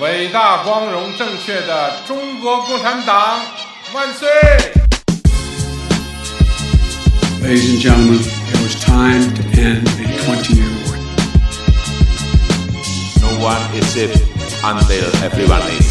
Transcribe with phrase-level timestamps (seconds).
[0.00, 3.40] 伟大、光荣、正确的中国共产党
[3.94, 4.28] 万岁！
[7.42, 10.96] Ladies and gentlemen, it was time to end a 20 year war.
[13.22, 14.14] No one is safe
[14.62, 15.86] until everyone is.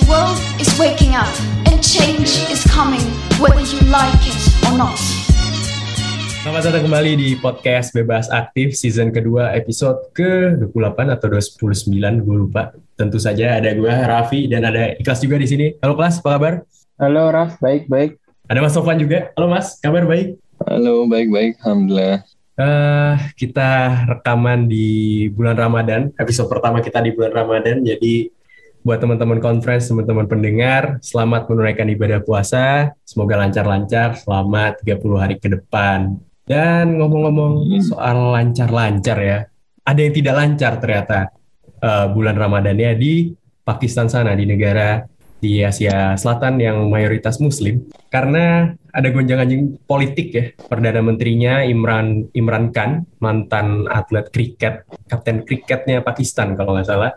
[0.00, 1.34] The world is waking up
[1.66, 3.02] and change is coming
[3.38, 5.17] whether you like it or not.
[6.39, 12.71] Selamat datang kembali di podcast Bebas Aktif season kedua episode ke-28 atau 29 gue lupa.
[12.95, 15.75] Tentu saja ada gue Raffi dan ada Ikhlas juga di sini.
[15.83, 16.53] Halo Kelas, apa kabar?
[16.95, 18.23] Halo Raf, baik baik.
[18.47, 19.35] Ada Mas Sofan juga.
[19.35, 20.39] Halo Mas, kabar baik?
[20.63, 22.23] Halo baik baik, alhamdulillah.
[22.55, 23.71] Eh, kita
[24.07, 27.83] rekaman di bulan Ramadan, episode pertama kita di bulan Ramadan.
[27.83, 28.31] Jadi
[28.79, 32.95] buat teman-teman conference, teman-teman pendengar, selamat menunaikan ibadah puasa.
[33.03, 36.28] Semoga lancar-lancar selama 30 hari ke depan.
[36.49, 39.39] Dan ngomong-ngomong soal lancar-lancar ya,
[39.85, 41.29] ada yang tidak lancar ternyata
[41.77, 43.29] eh, bulan Ramadannya di
[43.61, 45.05] Pakistan sana, di negara
[45.39, 47.85] di Asia Selatan yang mayoritas Muslim.
[48.09, 56.01] Karena ada gonjang-ganjing politik ya, Perdana Menterinya Imran Imran Khan, mantan atlet kriket, kapten kriketnya
[56.01, 57.13] Pakistan kalau nggak salah,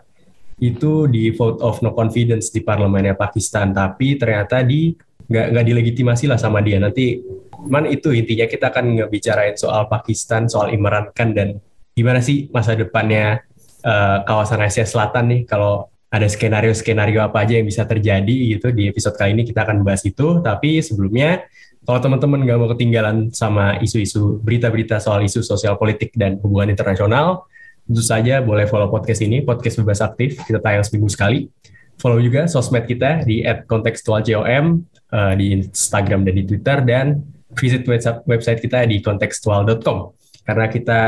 [0.61, 4.93] itu di vote of no confidence di parlemennya Pakistan, tapi ternyata di
[5.25, 6.77] nggak nggak dilegitimasi lah sama dia.
[6.77, 7.17] Nanti
[7.63, 11.63] cuman itu intinya kita akan ngebicarain soal Pakistan, soal Imran Khan dan
[11.95, 13.41] gimana sih masa depannya
[13.81, 18.85] eh, kawasan Asia Selatan nih kalau ada skenario-skenario apa aja yang bisa terjadi gitu di
[18.85, 20.45] episode kali ini kita akan bahas itu.
[20.45, 21.49] Tapi sebelumnya
[21.83, 27.49] kalau teman-teman nggak mau ketinggalan sama isu-isu berita-berita soal isu sosial politik dan hubungan internasional,
[27.89, 31.49] tentu saja boleh follow podcast ini, podcast bebas aktif, kita tayang seminggu sekali.
[31.97, 37.83] Follow juga sosmed kita di @kontekstualjom eh, di Instagram dan di Twitter dan visit
[38.25, 40.99] website kita di kontekstual.com karena kita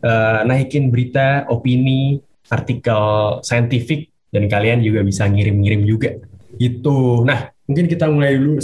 [0.00, 3.02] eh, naikin berita, opini, artikel
[3.42, 6.10] saintifik dan kalian juga bisa ngirim-ngirim juga.
[6.56, 7.26] Itu.
[7.26, 8.62] Nah, mungkin kita mulai dulu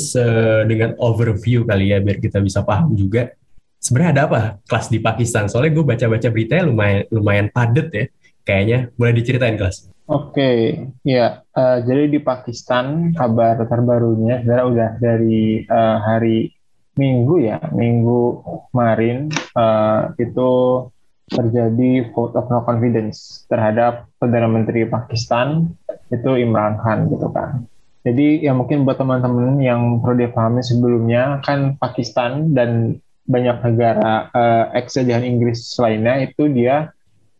[0.70, 3.34] dengan overview kali ya biar kita bisa paham juga
[3.82, 4.40] sebenarnya ada apa
[4.70, 5.50] kelas di Pakistan.
[5.50, 8.06] Soalnya gue baca-baca beritanya lumayan lumayan padet ya.
[8.42, 9.90] Kayaknya boleh diceritain kelas.
[10.10, 10.50] Oke,
[11.06, 11.46] ya.
[11.46, 16.50] eh, jadi di Pakistan kabar terbarunya sebenarnya udah dari eh, hari
[16.92, 20.50] Minggu ya, Minggu kemarin eh, itu
[21.32, 25.72] terjadi vote of no confidence terhadap Perdana Menteri Pakistan
[26.12, 27.64] itu Imran Khan gitu kan.
[28.02, 34.82] Jadi ya mungkin buat teman-teman yang perlu dipahami sebelumnya kan Pakistan dan banyak negara eh,
[34.82, 36.90] ex jajahan Inggris lainnya itu dia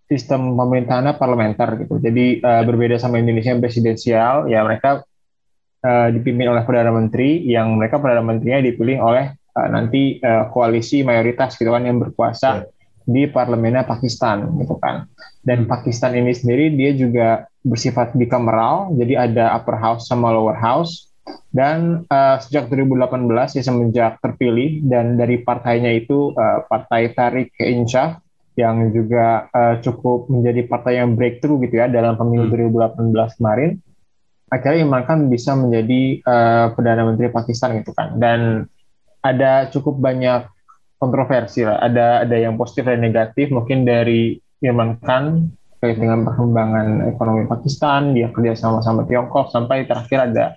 [0.07, 1.99] sistem pemerintahannya parlementer gitu.
[1.99, 5.03] Jadi eh, berbeda sama Indonesia yang presidensial, ya mereka
[5.83, 11.05] eh, dipimpin oleh perdana menteri, yang mereka perdana menterinya dipilih oleh eh, nanti eh, koalisi
[11.05, 12.67] mayoritas gitu kan yang berkuasa
[13.07, 15.11] di parlemennya Pakistan gitu kan.
[15.43, 21.11] Dan Pakistan ini sendiri dia juga bersifat bicameral, jadi ada upper house sama lower house.
[21.53, 28.19] Dan eh, sejak 2018 ya semenjak terpilih dan dari partainya itu eh, Partai Tarik Insaf
[28.59, 33.79] yang juga eh, cukup menjadi partai yang breakthrough gitu ya dalam pemilu 2018 kemarin.
[34.53, 38.19] Akhirnya Imran Khan bisa menjadi eh, perdana menteri Pakistan gitu kan.
[38.19, 38.67] Dan
[39.23, 40.51] ada cukup banyak
[41.03, 41.83] kontroversi lah.
[41.83, 43.51] Ada ada yang positif dan negatif.
[43.51, 45.51] Mungkin dari Imran Khan
[45.83, 50.55] terkait dengan perkembangan ekonomi Pakistan, dia kerja sama sama Tiongkok sampai terakhir ada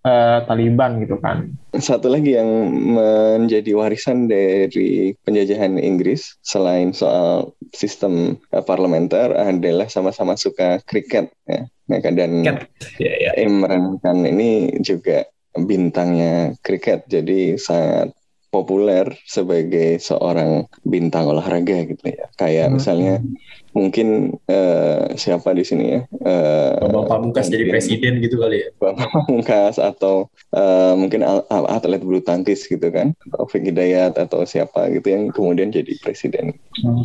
[0.00, 1.52] eh, Taliban gitu kan.
[1.76, 2.48] Satu lagi yang
[2.96, 11.68] menjadi warisan dari penjajahan Inggris selain soal sistem eh, parlementer adalah sama-sama suka kriket ya.
[11.92, 12.72] Nah, dan Cat.
[12.96, 13.30] Ya, ya.
[13.36, 15.28] Imran Khan ini juga
[15.66, 18.14] bintangnya kriket jadi sangat
[18.52, 22.28] populer sebagai seorang bintang olahraga gitu ya.
[22.36, 23.24] Kayak misalnya
[23.72, 26.00] mungkin eh, siapa di sini ya?
[26.04, 28.68] Eh, Bambang Pamungkas jadi presiden gitu kali ya.
[28.76, 35.08] Bambang Pamungkas atau eh, mungkin atlet bulu tangkis gitu kan Taufik Hidayat atau siapa gitu
[35.08, 36.52] yang kemudian jadi presiden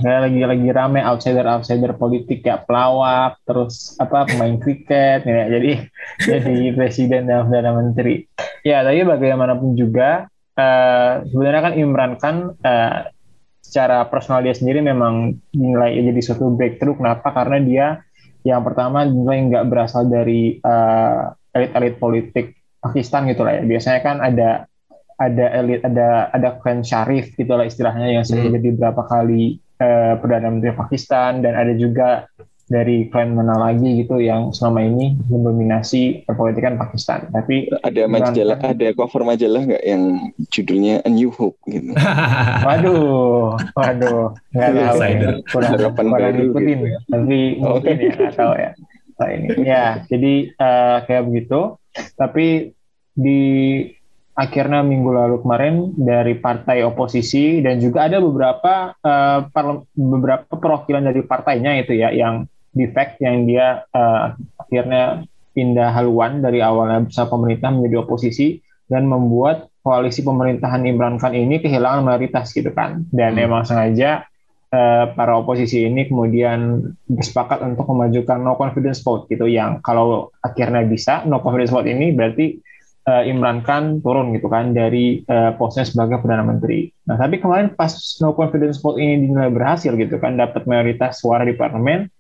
[0.04, 5.72] Saya lagi lagi rame outsider outsider politik ya pelawak terus apa pemain kriket ya jadi
[6.36, 8.28] jadi presiden dan perdana menteri.
[8.68, 13.14] Ya tapi bagaimanapun juga eh, sebenarnya kan Imran Khan eh,
[13.62, 16.98] secara personal dia sendiri memang dinilai jadi suatu breakthrough.
[16.98, 17.30] Kenapa?
[17.32, 17.88] Karena dia
[18.42, 21.24] yang pertama dinilai nggak berasal dari eh,
[21.54, 23.64] elit-elit politik Pakistan gitu lah ya.
[23.68, 24.50] Biasanya kan ada
[25.18, 30.14] ada elit, ada ada klan Syarif gitu lah istilahnya yang sering jadi berapa kali eh,
[30.22, 32.30] perdana menteri Pakistan dan ada juga
[32.68, 37.32] dari klan mana lagi gitu yang selama ini mendominasi perpolitikan Pakistan.
[37.32, 40.04] Tapi Ada majalah, Khan- ada cover majalah nggak yang
[40.48, 41.96] judulnya A New Hope gitu.
[42.68, 45.34] Waduh, waduh, nggak tahu, Insider.
[45.48, 47.00] kurang Harapan kurang baru ngikutin, gitu ya.
[47.08, 47.64] tapi Oh.
[47.74, 48.72] mungkin ya nggak tahu ya.
[49.18, 51.60] Nah, ini ya, jadi eh, kayak begitu.
[52.14, 52.76] Tapi
[53.16, 53.42] di
[54.38, 61.08] akhirnya minggu lalu kemarin dari partai oposisi dan juga ada beberapa eh, parle- beberapa perwakilan
[61.08, 62.46] dari partainya itu ya yang
[62.78, 64.26] defect yang dia eh,
[64.62, 65.26] akhirnya
[65.58, 71.58] pindah haluan dari awalnya bersama pemerintah menjadi oposisi dan membuat koalisi pemerintahan Imran Khan ini
[71.58, 73.46] kehilangan mayoritas gitu kan dan Hmm.
[73.50, 74.30] emang sengaja
[74.70, 80.84] eh, para oposisi ini kemudian bersepakat untuk memajukan no confidence vote gitu yang kalau akhirnya
[80.84, 82.60] bisa no confidence vote ini berarti
[83.08, 86.92] eh, Imran Khan turun gitu kan dari eh, posnya sebagai perdana menteri.
[87.08, 91.48] Nah tapi kemarin pas no confidence vote ini dinilai berhasil gitu kan dapat mayoritas suara
[91.48, 92.12] di parlemen,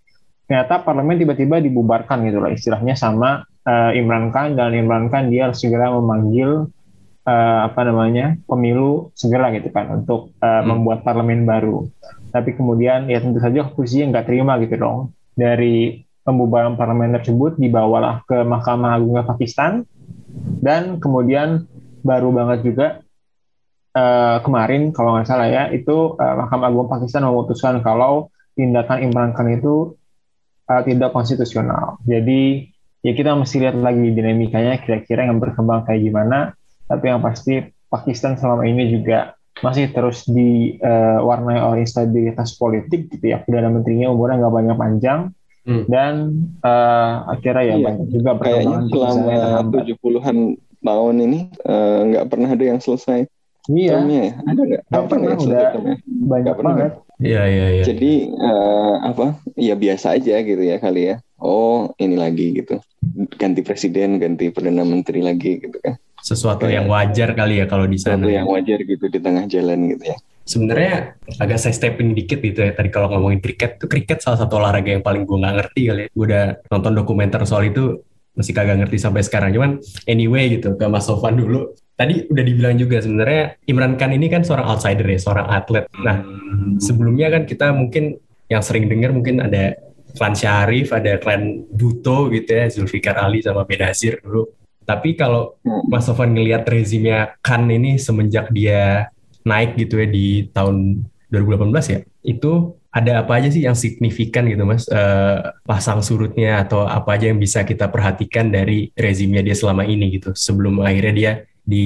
[0.47, 5.51] ternyata parlemen tiba-tiba dibubarkan gitu lah istilahnya sama eh, Imran Khan dan Imran Khan dia
[5.51, 6.71] harus segera memanggil
[7.27, 11.91] eh, apa namanya pemilu segera gitu kan untuk eh, membuat parlemen baru.
[12.31, 15.11] Tapi kemudian ya tentu saja oposisi nggak terima gitu dong.
[15.35, 19.83] Dari pembubaran parlemen tersebut dibawalah ke Mahkamah Agung Pakistan.
[20.37, 21.67] Dan kemudian
[22.05, 22.87] baru banget juga
[23.91, 29.31] eh, kemarin kalau nggak salah ya itu eh, Mahkamah Agung Pakistan memutuskan kalau tindakan Imran
[29.35, 29.96] Khan itu
[30.67, 31.97] eh, tidak konstitusional.
[32.03, 32.67] Jadi
[32.99, 36.51] ya kita mesti lihat lagi dinamikanya kira-kira yang berkembang kayak gimana.
[36.85, 43.39] Tapi yang pasti Pakistan selama ini juga masih terus diwarnai oleh instabilitas politik gitu ya.
[43.39, 45.21] Perdana menterinya umurnya nggak banyak panjang
[45.67, 45.83] Hmm.
[45.91, 46.15] dan
[46.63, 47.85] eh, akhirnya ya Iya.
[47.91, 49.81] banyak juga Kayaknya selama terhambat.
[49.83, 50.37] 70-an
[50.79, 53.27] tahun ini eh, nggak pernah ada yang selesai
[53.67, 54.33] Iya, termnya ya.
[54.47, 54.81] Ada nggak?
[54.87, 55.67] Ada pernah, udah.
[55.67, 56.93] banyak Nggak pernah, banget.
[57.17, 57.83] Iya iya iya.
[57.83, 59.41] Jadi eh, apa?
[59.57, 61.15] Ya biasa aja gitu ya kali ya.
[61.41, 62.77] Oh ini lagi gitu.
[63.37, 65.97] Ganti presiden, ganti perdana menteri lagi gitu kan.
[66.21, 68.21] Sesuatu yang wajar kali ya kalau di sana.
[68.21, 70.17] Sesuatu yang wajar gitu di tengah jalan gitu ya.
[70.47, 74.55] Sebenarnya agak saya stepping dikit gitu ya tadi kalau ngomongin kriket tuh kriket salah satu
[74.63, 76.09] olahraga yang paling gue nggak ngerti kali ya.
[76.13, 77.99] Gue udah nonton dokumenter soal itu
[78.37, 79.49] masih kagak ngerti sampai sekarang.
[79.57, 81.73] Cuman anyway gitu ke Mas Sofan dulu.
[81.97, 85.89] Tadi udah dibilang juga sebenarnya Imran Khan ini kan seorang outsider ya, seorang atlet.
[86.05, 86.21] Nah
[86.77, 89.75] sebelumnya kan kita mungkin yang sering dengar mungkin ada
[90.13, 94.45] klan Syarif, ada klan Buto gitu ya, Zulfikar Ali sama Benazir dulu.
[94.87, 95.57] Tapi kalau
[95.89, 99.11] Mas Sofan ngelihat rezimnya Khan ini semenjak dia
[99.43, 104.63] naik gitu ya di tahun 2018 ya, itu ada apa aja sih yang signifikan gitu
[104.63, 109.83] mas, Eh, pasang surutnya atau apa aja yang bisa kita perhatikan dari rezimnya dia selama
[109.83, 111.31] ini gitu, sebelum akhirnya dia
[111.67, 111.85] di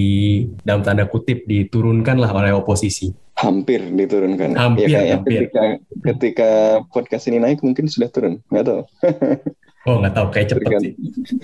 [0.61, 3.09] dalam tanda kutip diturunkan lah oleh oposisi.
[3.33, 4.53] Hampir diturunkan.
[4.53, 5.49] Hampir, ya hampir.
[5.49, 5.63] ketika
[6.05, 6.49] ketika
[6.93, 8.37] podcast ini naik mungkin sudah turun.
[8.47, 8.81] Nggak tahu.
[9.81, 10.93] Oh nggak tahu kayak cepet Tergan- sih.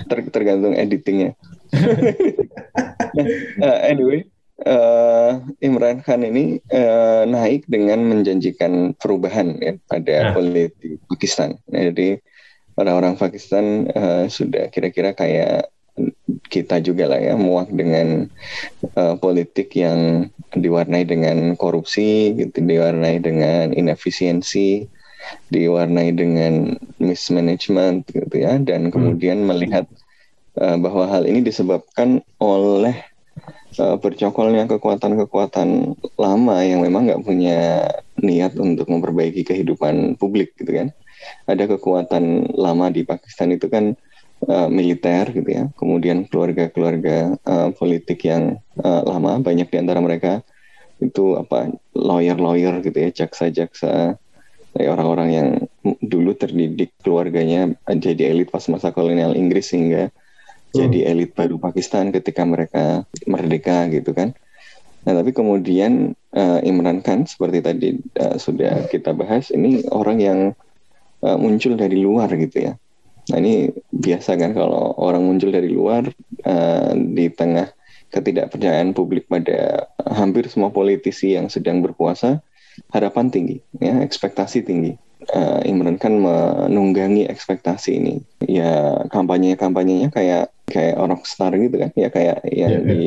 [0.06, 1.34] ter- tergantung editingnya.
[3.57, 4.22] Eh, anyway,
[4.62, 10.33] eh, Imran Khan ini eh, naik dengan menjanjikan perubahan ya pada Nah.
[10.38, 11.57] politik Pakistan.
[11.66, 12.21] Jadi
[12.78, 15.73] orang-orang Pakistan eh, sudah kira-kira kayak
[16.47, 18.27] kita juga lah ya muak dengan
[18.95, 24.87] eh, politik yang diwarnai dengan korupsi, gitu, diwarnai dengan inefisiensi,
[25.51, 29.85] diwarnai dengan mismanagement gitu ya, dan kemudian melihat
[30.59, 32.95] eh, bahwa hal ini disebabkan oleh
[33.75, 37.92] eh, bercokolnya kekuatan-kekuatan lama yang memang nggak punya
[38.23, 40.89] niat untuk memperbaiki kehidupan publik gitu kan.
[41.49, 43.97] Ada kekuatan lama di Pakistan itu kan
[44.46, 50.46] eh, militer gitu ya, kemudian keluarga-keluarga eh, politik yang eh, lama banyak di antara mereka
[51.02, 54.18] itu apa lawyer-lawyer gitu ya, jaksa-jaksa
[54.78, 55.48] orang-orang yang
[56.06, 60.14] dulu terdidik keluarganya jadi elit pas masa kolonial Inggris sehingga
[60.76, 64.36] jadi elit baru Pakistan ketika mereka merdeka gitu kan.
[65.08, 70.40] Nah tapi kemudian eh, Imran Khan seperti tadi eh, sudah kita bahas ini orang yang
[71.24, 72.74] eh, muncul dari luar gitu ya.
[73.34, 76.07] Nah ini biasa kan kalau orang muncul dari luar
[76.46, 77.72] eh, di tengah
[78.07, 82.40] ketidakpercayaan publik pada hampir semua politisi yang sedang berkuasa
[82.96, 84.96] harapan tinggi ya ekspektasi tinggi
[85.28, 88.16] Eh, Imran Khan menunggangi ekspektasi ini
[88.48, 92.92] ya kampanye kampanyenya kayak kayak orang star gitu kan ya kayak yang Iya, iya.
[92.96, 93.02] di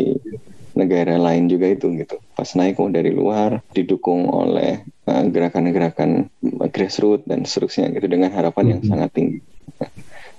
[0.77, 2.21] negara lain juga itu gitu.
[2.37, 6.29] Pas naik mau dari luar didukung oleh uh, gerakan-gerakan
[6.69, 9.39] grassroots dan seterusnya gitu dengan harapan yang sangat tinggi.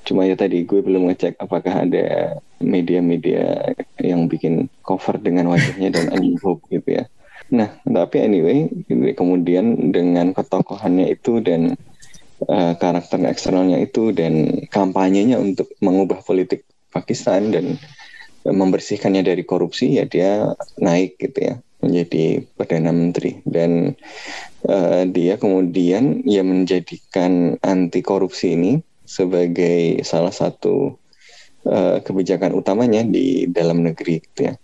[0.06, 6.10] Cuma ya tadi gue belum ngecek apakah ada media-media yang bikin cover dengan wajahnya dan
[6.22, 7.06] New Hope gitu ya.
[7.52, 8.72] Nah, tapi anyway,
[9.14, 11.76] kemudian dengan ketokohannya itu dan
[12.48, 17.76] uh, karakter eksternalnya itu dan kampanyenya untuk mengubah politik Pakistan dan
[18.48, 23.94] membersihkannya dari korupsi ya dia naik gitu ya menjadi perdana menteri dan
[24.66, 28.82] uh, dia kemudian ya menjadikan anti korupsi ini
[29.12, 30.96] sebagai salah satu
[31.68, 34.56] uh, kebijakan utamanya di dalam negeri gitu ya.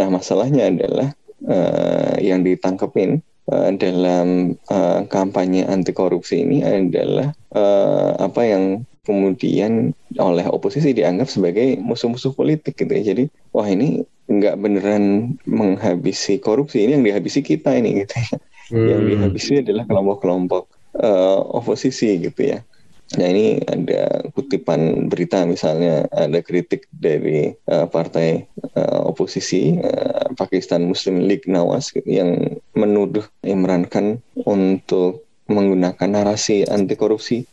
[0.00, 1.12] Nah masalahnya adalah
[1.44, 3.20] uh, yang ditangkepin
[3.52, 8.64] uh, dalam uh, kampanye anti korupsi ini adalah uh, apa yang
[9.04, 13.12] kemudian oleh oposisi dianggap sebagai musuh-musuh politik gitu ya.
[13.12, 18.36] Jadi wah ini nggak beneran menghabisi korupsi ini yang dihabisi kita ini gitu ya.
[18.72, 18.88] Hmm.
[18.88, 20.64] Yang dihabisi adalah kelompok-kelompok
[21.04, 22.64] uh, oposisi gitu ya.
[23.14, 30.88] Nah ini ada kutipan berita misalnya ada kritik dari uh, partai uh, oposisi uh, Pakistan
[30.88, 37.44] Muslim League Nawaz yang menuduh Imran Khan untuk menggunakan narasi anti korupsi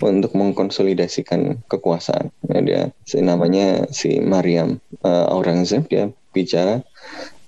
[0.00, 2.30] untuk mengkonsolidasikan kekuasaan.
[2.50, 6.80] Nah, dia si namanya si Mariam uh, Aurangzeb dia bicara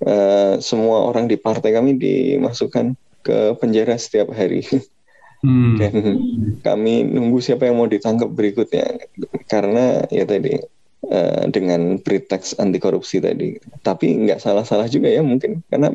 [0.04, 2.94] uh, semua orang di partai kami dimasukkan
[3.24, 4.62] ke penjara setiap hari.
[5.44, 5.76] Hmm.
[5.76, 5.94] Dan
[6.64, 8.96] kami nunggu siapa yang mau ditangkap berikutnya
[9.44, 10.56] karena ya tadi
[11.12, 13.60] uh, dengan preteks anti korupsi tadi.
[13.84, 15.92] Tapi nggak salah-salah juga ya mungkin karena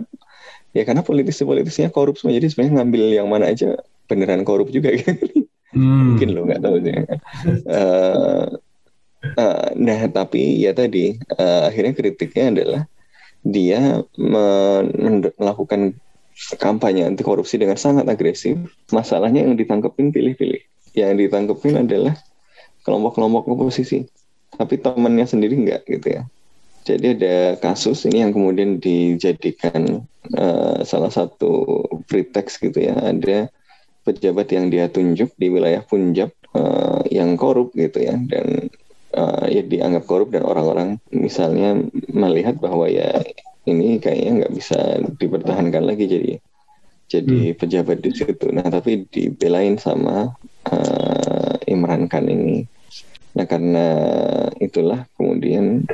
[0.78, 5.18] ya karena politisi-politisnya korup semua jadi sebenarnya ngambil yang mana aja beneran korup juga gitu.
[5.70, 6.18] Hmm.
[6.18, 6.98] mungkin lo nggak tahu sih.
[7.70, 8.58] Uh,
[9.38, 12.82] uh, nah tapi ya tadi uh, akhirnya kritiknya adalah
[13.46, 15.94] dia melakukan
[16.58, 18.56] kampanye anti korupsi dengan sangat agresif,
[18.90, 20.64] masalahnya yang ditangkepin pilih-pilih.
[20.96, 22.16] Yang ditangkepin adalah
[22.88, 24.08] kelompok-kelompok oposisi,
[24.56, 26.24] tapi temannya sendiri enggak gitu ya.
[26.88, 30.02] Jadi ada kasus ini yang kemudian dijadikan
[30.34, 32.98] uh, salah satu pretext gitu ya.
[32.98, 33.52] Ada
[34.08, 38.74] pejabat yang dia tunjuk di wilayah Punjab uh, yang korup gitu ya dan
[39.14, 41.78] uh, ya dianggap korup dan orang-orang misalnya
[42.10, 43.22] melihat bahwa ya
[43.70, 44.80] ini kayaknya nggak bisa
[45.18, 46.34] dipertahankan lagi jadi
[47.10, 47.58] jadi hmm.
[47.58, 48.54] pejabat di situ.
[48.54, 50.30] Nah tapi dibelain sama
[50.70, 52.70] uh, Imran Khan ini.
[53.34, 53.88] Nah karena
[54.62, 55.90] itulah kemudian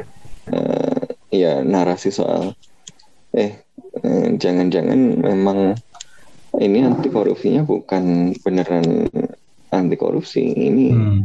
[0.51, 2.51] uh, ya narasi soal
[3.31, 3.63] eh,
[3.95, 5.79] eh jangan-jangan memang
[6.59, 9.07] ini anti korupsinya bukan beneran
[9.71, 11.19] anti korupsi ini hmm.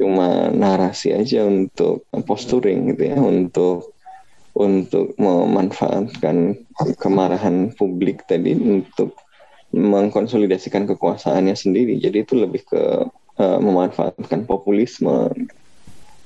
[0.00, 3.92] cuma narasi aja untuk posturing gitu ya untuk
[4.52, 6.60] untuk memanfaatkan
[7.00, 9.16] kemarahan publik tadi untuk
[9.72, 11.96] mengkonsolidasikan kekuasaannya sendiri.
[11.96, 12.82] Jadi itu lebih ke
[13.40, 15.32] uh, memanfaatkan populisme.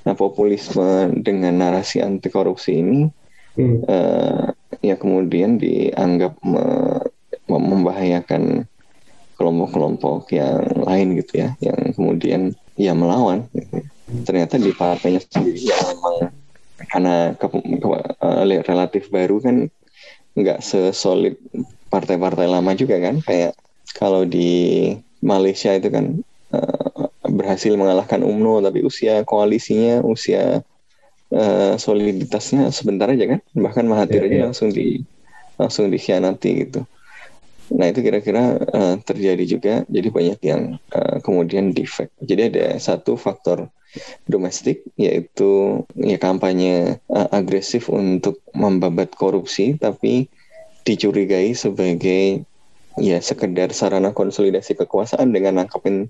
[0.03, 3.11] Nah, populisme dengan narasi anti korupsi ini
[3.59, 3.83] hmm.
[3.87, 4.47] uh,
[4.79, 6.63] ya kemudian dianggap me
[7.47, 8.67] membahayakan
[9.39, 13.47] kelompok-kelompok yang lain gitu ya, yang kemudian ya melawan.
[13.55, 13.87] Gitu.
[14.27, 16.35] Ternyata di partainya sendiri ya memang
[16.87, 17.87] karena ke, ke,
[18.23, 19.67] uh, relatif baru kan
[20.37, 21.35] nggak sesolid
[21.89, 23.19] partai-partai lama juga kan.
[23.23, 23.57] Kayak
[23.97, 26.21] kalau di Malaysia itu kan
[26.53, 30.61] uh, berhasil mengalahkan UMNO tapi usia koalisinya usia
[31.33, 33.39] uh, soliditasnya sebentar aja kan.
[33.57, 34.45] Bahkan Mahathir yeah, aja yeah.
[34.51, 35.01] langsung di
[35.57, 36.81] langsung dikhianati gitu.
[37.67, 39.73] Nah itu kira-kira uh, terjadi juga.
[39.91, 40.61] Jadi banyak yang
[40.93, 42.13] uh, kemudian defect.
[42.23, 43.67] Jadi ada satu faktor
[44.27, 50.27] domestik yaitu ya kampanye uh, agresif untuk membabat korupsi tapi
[50.87, 52.47] dicurigai sebagai
[52.97, 56.09] ya sekedar sarana konsolidasi kekuasaan dengan nangkepin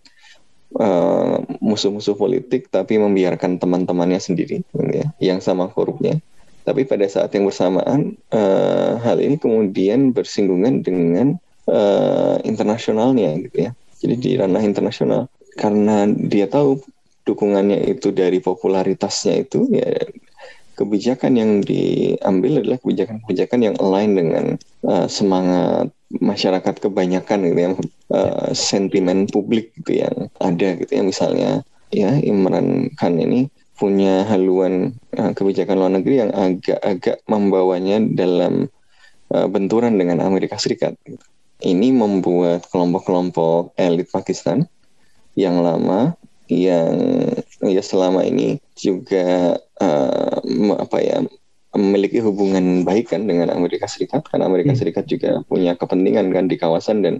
[0.75, 6.19] uh, musuh-musuh politik tapi membiarkan teman-temannya sendiri ya, yang sama korupnya.
[6.67, 11.39] Tapi pada saat yang bersamaan uh, hal ini kemudian bersinggungan dengan
[11.71, 13.71] uh, internasionalnya gitu ya.
[14.03, 15.31] Jadi di ranah internasional.
[15.55, 16.83] Karena dia tahu
[17.27, 19.91] dukungannya itu dari popularitasnya itu ya
[20.79, 24.45] kebijakan yang diambil adalah kebijakan-kebijakan yang align dengan
[24.85, 27.69] uh, semangat masyarakat kebanyakan gitu ya
[28.15, 31.51] uh, sentimen publik gitu yang ada gitu ya misalnya
[31.91, 38.69] ya Imran Khan ini punya haluan uh, kebijakan luar negeri yang agak-agak membawanya dalam
[39.33, 40.97] uh, benturan dengan Amerika Serikat.
[41.05, 41.21] Gitu.
[41.61, 44.65] Ini membuat kelompok-kelompok elit Pakistan
[45.37, 46.17] yang lama
[46.47, 46.95] yang
[47.63, 50.37] ya selama ini juga uh,
[50.79, 51.19] apa ya
[51.75, 54.25] memiliki hubungan baik kan dengan Amerika Serikat.
[54.25, 54.79] Karena Amerika Hmm.
[54.79, 57.15] Serikat juga punya kepentingan kan di kawasan dan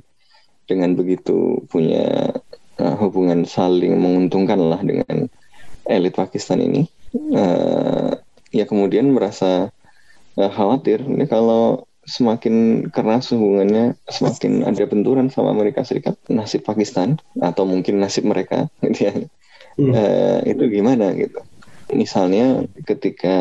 [0.68, 2.34] dengan begitu punya
[2.82, 5.30] uh, hubungan saling menguntungkan lah dengan
[5.88, 6.88] elit Pakistan ini.
[7.14, 8.12] Uh,
[8.52, 9.72] ya kemudian merasa
[10.36, 11.04] uh, khawatir.
[11.04, 18.00] Ini kalau semakin keras hubungannya semakin ada benturan sama Amerika Serikat nasib Pakistan atau mungkin
[18.00, 19.16] nasib mereka gitu ya
[19.78, 19.94] Hmm.
[19.94, 21.38] Eh, itu gimana gitu
[21.94, 23.38] misalnya ketika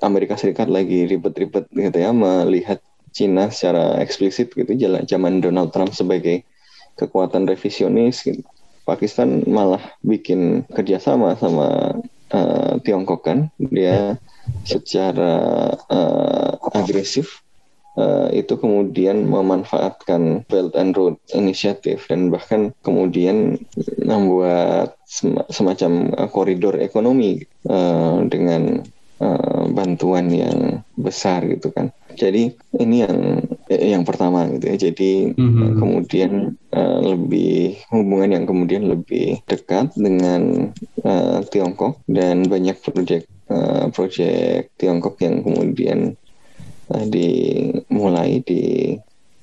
[0.00, 2.80] Amerika Serikat lagi ribet-ribet gitu ya melihat
[3.12, 6.42] Cina secara eksplisit gitu jalan zaman Donald Trump sebagai
[6.98, 8.42] kekuatan revisionis gitu.
[8.88, 12.00] Pakistan malah bikin kerjasama sama
[12.32, 14.16] eh, Tiongkok kan dia
[14.64, 17.44] secara eh, agresif
[17.98, 23.58] eh, itu kemudian memanfaatkan Belt and Road Initiative dan bahkan kemudian
[23.98, 28.62] membuat sem- semacam eh, koridor ekonomi eh, dengan
[29.18, 30.58] eh, bantuan yang
[30.94, 31.90] besar gitu kan.
[32.14, 33.18] Jadi ini yang
[33.68, 34.76] yang pertama gitu ya.
[34.90, 35.60] Jadi Mhm.
[35.62, 36.32] eh, kemudian
[36.72, 40.70] eh, lebih hubungan yang kemudian lebih dekat dengan
[41.04, 46.14] eh, Tiongkok dan banyak proyek eh, proyek Tiongkok yang kemudian
[46.88, 48.96] dimulai di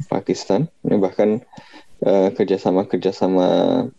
[0.09, 0.67] Pakistan.
[0.83, 1.29] Bahkan
[2.03, 3.47] eh, kerjasama-kerjasama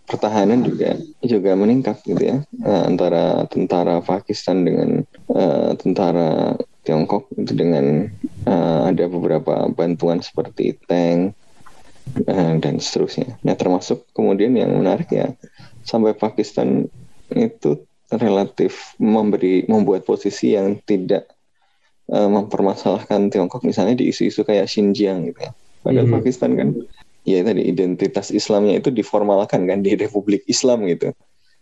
[0.05, 6.55] pertahanan juga juga meningkat gitu ya eh, antara tentara Pakistan dengan eh, tentara
[6.87, 8.07] Tiongkok itu dengan
[8.47, 11.35] eh, ada beberapa bantuan seperti tank
[12.63, 13.35] dan seterusnya.
[13.43, 15.35] Nah termasuk kemudian yang menarik ya
[15.83, 16.87] sampai Pakistan
[17.35, 17.83] itu
[18.15, 21.27] relatif memberi membuat posisi yang tidak
[22.11, 25.53] eh, mempermasalahkan Tiongkok misalnya di isu-isu kayak Xinjiang gitu ya.
[25.83, 26.15] Padahal Mhm.
[26.19, 26.69] Pakistan kan
[27.27, 31.11] ya tadi identitas Islamnya itu diformalkan kan di Republik Islam gitu.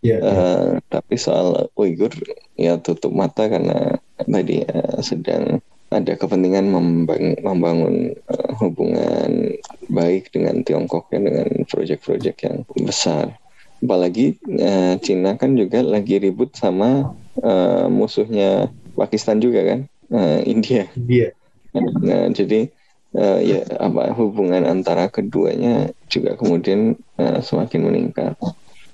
[0.05, 0.29] Iya, iya.
[0.29, 2.13] Eh, tapi soal Uighur
[2.57, 5.57] ya tutup mata karena tadi eh, sedang
[5.89, 9.53] ada kepentingan membang- membangun eh, hubungan
[9.89, 13.33] baik dengan Tiongkok ya dengan proyek-proyek yang besar.
[13.81, 19.79] Apalagi eh, Cina kan juga lagi ribut sama eh, musuhnya Pakistan juga kan,
[20.11, 20.85] eh, India.
[20.93, 21.31] Dia.
[21.75, 22.71] Nah, jadi
[23.15, 28.35] eh, ya apa hubungan antara keduanya juga kemudian eh, semakin meningkat.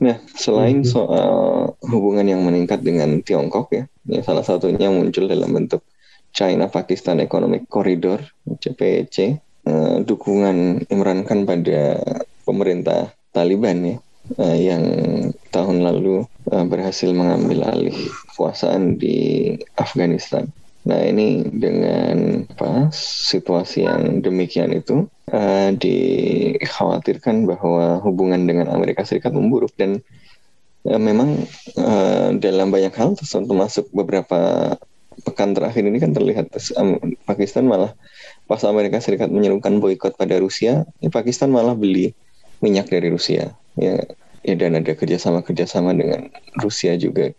[0.02, 0.89] Nah, selain Mhm.
[0.89, 1.34] soal
[1.86, 5.86] hubungan yang meningkat dengan Tiongkok ya, ya salah satunya muncul dalam bentuk
[6.34, 12.02] China Pakistan Economic Corridor CPEC, eh, dukungan Imran Khan pada
[12.41, 13.97] pemerintah Taliban ya,
[14.41, 14.84] eh, yang
[15.54, 17.93] tahun lalu eh, berhasil mengambil alih
[18.34, 20.50] kekuasaan di Afghanistan.
[20.82, 29.30] Nah ini dengan apa situasi yang demikian itu eh, dikhawatirkan bahwa hubungan dengan Amerika Serikat
[29.30, 30.02] memburuk dan
[30.89, 31.46] eh, memang
[31.78, 34.74] eh, dalam banyak hal termasuk beberapa
[35.22, 36.50] pekan terakhir ini kan terlihat
[37.30, 37.94] Pakistan malah
[38.50, 42.12] pas Amerika Serikat menyerukan boikot pada Rusia, ya Pakistan malah beli
[42.63, 43.54] minyak dari Rusia.
[43.78, 44.02] Ya,
[44.41, 46.28] ya dan ada kerjasama kerjasama dengan
[46.60, 47.32] Rusia juga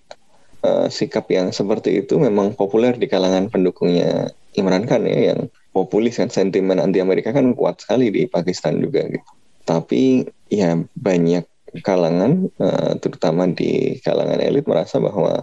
[0.63, 6.23] Eh, sikap yang seperti itu memang populer di kalangan pendukungnya Imran Khan ya yang populis
[6.23, 9.27] kan sentimen anti Amerika kan kuat sekali di Pakistan juga gitu.
[9.67, 11.43] Tapi ya banyak
[11.83, 15.43] kalangan eh, terutama di kalangan elit merasa bahwa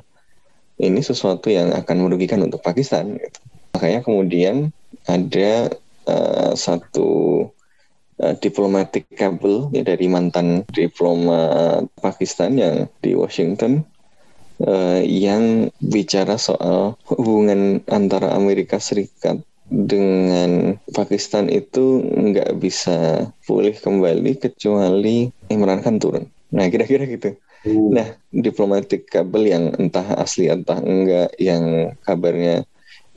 [0.80, 3.40] ini sesuatu yang akan merugikan untuk Pakistan gitu.
[3.76, 4.72] Makanya kemudian
[5.04, 5.68] ada
[6.08, 7.44] eh, satu
[8.24, 13.84] uh, diplomatic cable ya dari mantan diplomat Pakistan yang di Washington
[14.64, 24.42] eh, yang bicara soal hubungan antara Amerika Serikat dengan Pakistan itu nggak bisa pulih kembali
[24.42, 26.26] kecuali Imran Khan turun.
[26.50, 27.38] Nah kira-kira gitu.
[27.70, 32.66] Nah diplomatic kabel yang entah asli entah enggak yang kabarnya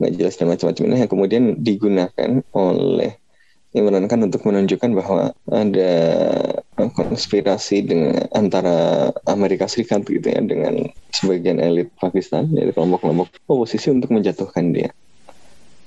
[0.02, 3.21] nggak jelas dan macam-macam ini yang kemudian digunakan oleh
[3.72, 5.92] Imran Khan untuk menunjukkan bahwa ada
[6.76, 14.12] konspirasi dengan antara Amerika Serikat gitu ya dengan sebagian elit Pakistan dari kelompok-kelompok oposisi untuk
[14.12, 14.90] menjatuhkan dia.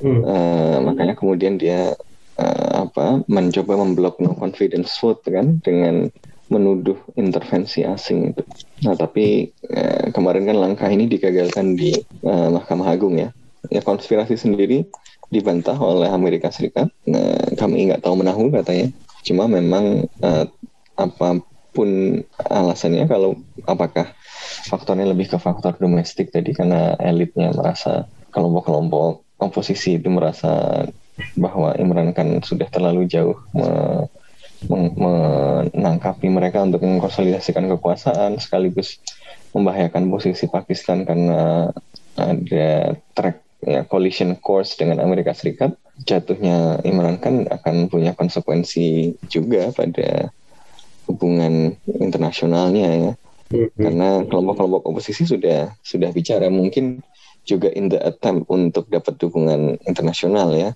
[0.02, 0.22] Hmm.
[0.26, 1.94] Eh, makanya kemudian dia
[2.42, 6.10] eh, apa mencoba memblok no confidence vote kan dengan
[6.50, 8.42] menuduh intervensi asing itu.
[8.86, 13.30] Nah tapi eh, kemarin kan langkah ini digagalkan di eh, Mahkamah Agung ya.
[13.74, 14.86] Ya konspirasi sendiri
[15.30, 16.90] dibantah oleh Amerika Serikat.
[17.08, 18.92] Nah, kami nggak tahu menahu katanya.
[19.26, 20.46] Cuma memang eh,
[20.96, 21.42] apa
[21.76, 23.36] pun alasannya kalau
[23.68, 24.16] apakah
[24.72, 30.84] faktornya lebih ke faktor domestik tadi karena elitnya merasa kelompok-kelompok oposisi itu merasa
[31.36, 34.08] bahwa Imran Khan sudah terlalu jauh me-
[34.72, 39.04] meng- menangkapi mereka untuk mengkonsolidasikan kekuasaan sekaligus
[39.52, 41.72] membahayakan posisi Pakistan karena
[42.16, 45.74] ada track ya collision course dengan Amerika Serikat,
[46.06, 50.30] jatuhnya Imran Khan akan punya konsekuensi juga pada
[51.10, 53.14] hubungan internasionalnya ya.
[53.78, 57.06] Karena kelompok-kelompok oposisi sudah sudah bicara mungkin
[57.46, 60.74] juga in the attempt untuk dapat dukungan internasional ya.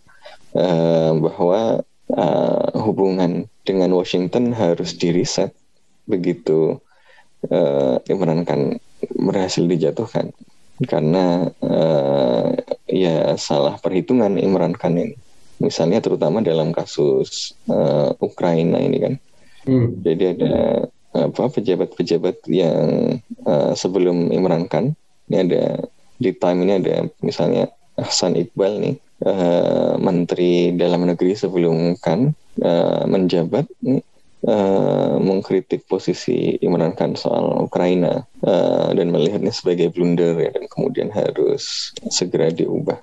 [0.53, 5.53] Eh, bahwa eh, hubungan dengan Washington harus diriset
[6.09, 6.81] begitu
[7.49, 8.81] eh, Imran Khan
[9.17, 10.33] berhasil dijatuhkan.
[10.87, 12.47] Karena eh,
[12.89, 15.15] ya salah perhitungan Imran Khan ini
[15.61, 19.15] misalnya terutama dalam kasus eh, Ukraina ini kan
[19.67, 19.91] Hmm.
[20.01, 20.53] jadi ada
[21.11, 24.95] apa pejabat-pejabat yang eh, sebelum Imran Khan
[25.27, 25.83] ini ada
[26.15, 27.67] di time ini ada misalnya
[27.99, 28.95] Hasan Iqbal nih
[29.27, 32.31] eh, menteri dalam negeri sebelum Khan
[32.63, 33.99] eh, menjabat nih
[34.49, 41.13] eh, mengkritik posisi Imran Khan soal Ukraina eh, dan melihatnya sebagai blunder ya, dan kemudian
[41.13, 42.97] harus segera diubah.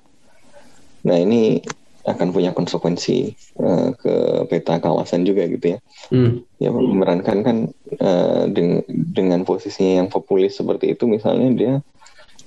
[1.07, 1.63] Nah ini
[2.07, 4.15] akan punya konsekuensi eh, ke
[4.47, 5.79] peta kawasan juga gitu ya.
[6.11, 6.43] Hmm.
[6.59, 7.57] Ya Imran Khan kan
[7.95, 11.73] eh, deng- dengan posisinya yang populis seperti itu misalnya dia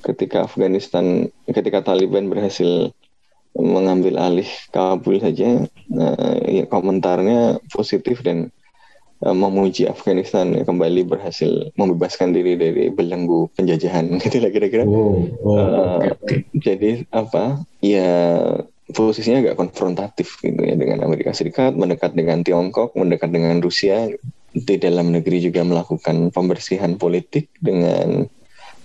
[0.01, 2.89] ketika Afghanistan ketika Taliban berhasil
[3.53, 8.49] mengambil alih Kabul saja eh, ya, komentarnya positif dan
[9.21, 14.89] memuji Afghanistan ya, kembali berhasil membebaskan diri dari belenggu penjajahan gitu lah kira-kira.
[14.89, 16.37] Oh, oh, Eh, oke, oke.
[16.57, 17.61] jadi apa?
[17.85, 18.11] Ya
[18.91, 24.09] posisinya agak konfrontatif gitu ya dengan Amerika Serikat mendekat dengan Tiongkok mendekat dengan Rusia.
[24.51, 28.27] Di dalam negeri juga melakukan pembersihan politik dengan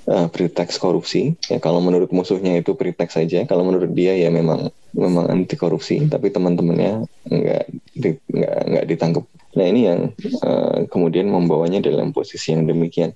[0.06, 1.34] uh, preteks korupsi.
[1.50, 3.50] Ya kalau menurut musuhnya itu preteks saja.
[3.50, 6.06] Kalau menurut dia ya memang memang anti korupsi.
[6.06, 7.64] Tapi teman-temannya nggak
[7.98, 10.00] di- nggak nggak ditangkap nah ini yang
[10.44, 13.16] uh, kemudian membawanya dalam posisi yang demikian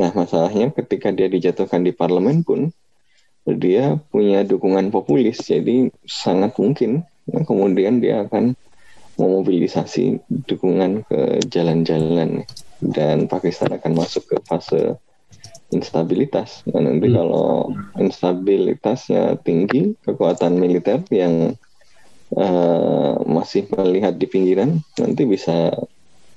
[0.00, 2.72] nah masalahnya ketika dia dijatuhkan di parlemen pun
[3.44, 8.56] dia punya dukungan populis jadi sangat mungkin ya, kemudian dia akan
[9.20, 12.42] memobilisasi dukungan ke jalan-jalan
[12.82, 14.98] dan Pakistan akan masuk ke fase
[15.70, 17.16] instabilitas Nah, nanti Hmm.
[17.18, 17.48] kalau
[18.00, 21.54] instabilitasnya tinggi kekuatan militer yang
[22.34, 25.72] eh, masih melihat di pinggiran nanti bisa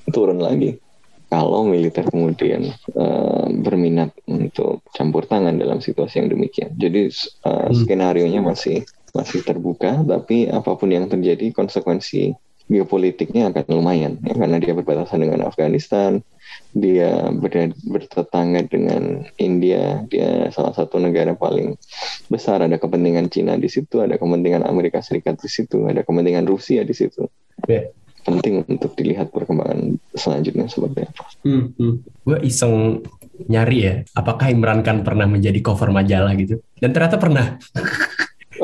[0.10, 0.80] turun lagi
[1.28, 6.72] kalau militer kemudian eh, berminat untuk campur tangan dalam situasi yang demikian.
[6.76, 7.12] Jadi
[7.48, 12.36] uh, skenario nya masih masih terbuka, tapi apa pun yang terjadi konsekuensi
[12.67, 16.19] geopolitiknya akan lumayan ya, karena dia berbatasan dengan Afghanistan,
[16.75, 21.80] dia ber- bertetangga dengan India, dia salah satu negara paling
[22.27, 26.84] besar, ada kepentingan Cina di situ, ada kepentingan Amerika Serikat di situ, ada kepentingan Rusia
[26.84, 27.25] di situ.
[27.65, 27.88] Ya.
[28.27, 31.23] Penting untuk dilihat perkembangan selanjutnya seperti apa.
[31.47, 31.95] Hmm, hmm.
[32.27, 32.99] Gue iseng
[33.47, 36.60] nyari ya, apakah Imran Khan pernah menjadi cover majalah gitu?
[36.75, 37.56] Dan ternyata pernah.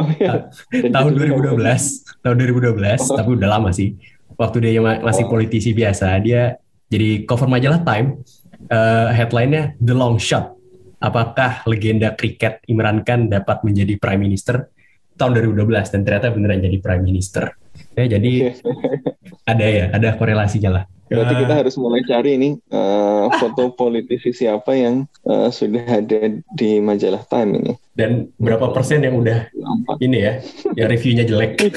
[0.04, 0.32] Oh, iya.
[0.70, 1.84] Dan tahun judulnya 2012,
[2.20, 3.96] tahun 2012, tapi udah lama sih.
[4.36, 8.20] Waktu dia ma- masih politisi biasa, dia jadi cover majalah Time.
[8.64, 10.56] eh, headline-nya The Long Shot.
[10.98, 14.72] Apakah legenda kriket Imran Khan dapat menjadi Prime Minister
[15.14, 17.52] tahun 2012 dan ternyata beneran jadi Prime Minister.
[17.94, 18.56] Ya, jadi
[19.52, 20.84] ada ya, ada korelasinya lah.
[21.14, 26.20] Berarti kita harus mulai cari nih eh, foto politisi siapa yang eh, sudah ada
[26.52, 27.74] di majalah Time ini.
[27.94, 29.54] dan berapa persen yang udah
[30.02, 30.34] ini ya,
[30.74, 31.62] yang reviewnya jelek.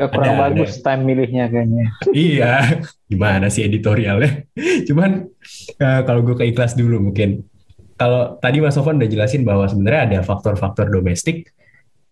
[0.00, 1.92] Ya, kurang Ada, bagus time milihnya kayaknya.
[2.16, 4.48] iya, gimana sih editorialnya?
[4.88, 5.28] Cuman
[5.76, 7.44] eh, kalau gue ke ikhlas dulu mungkin.
[7.94, 11.52] Kalau tadi Mas Sofan udah jelasin bahwa sebenarnya ada faktor-faktor domestik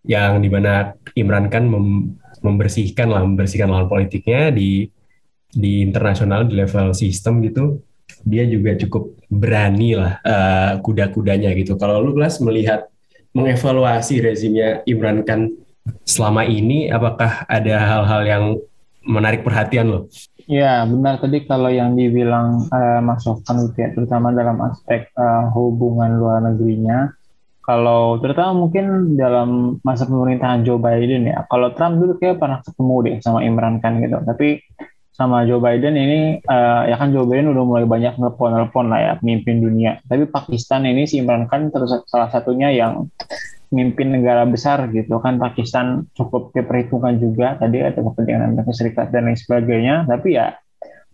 [0.04, 4.90] yang di mana Imran Khan mem- membersihkan lah, membersihkan lawan politiknya di
[5.52, 7.80] di internasional di level sistem gitu.
[8.22, 11.78] Dia juga cukup berani lah eh, kuda-kudanya gitu.
[11.80, 12.86] Kalau lu kelas melihat
[13.32, 15.50] mengevaluasi rezimnya Imran Khan
[16.04, 18.44] selama ini, apakah ada hal-hal yang
[19.02, 20.00] menarik perhatian lo?
[20.46, 25.44] Ya, benar tadi kalau yang dibilang eh, Mas Sofan gitu ya, terutama dalam aspek eh,
[25.54, 27.10] hubungan luar negerinya.
[27.72, 31.48] Kalau terutama mungkin dalam masa pemerintahan Joe Biden ya.
[31.48, 34.20] Kalau Trump dulu kayak pernah ketemu deh sama Imran Khan gitu.
[34.20, 34.60] Tapi
[35.16, 39.12] sama Joe Biden ini eh, ya kan Joe Biden udah mulai banyak nelpon-nelpon lah ya
[39.16, 40.04] pemimpin dunia.
[40.04, 43.08] Tapi Pakistan ini si Imran Khan terus salah satunya yang
[43.72, 49.32] mimpin negara besar gitu kan Pakistan cukup diperhitungkan juga tadi ada kepentingan Amerika Serikat dan
[49.32, 50.60] lain sebagainya tapi ya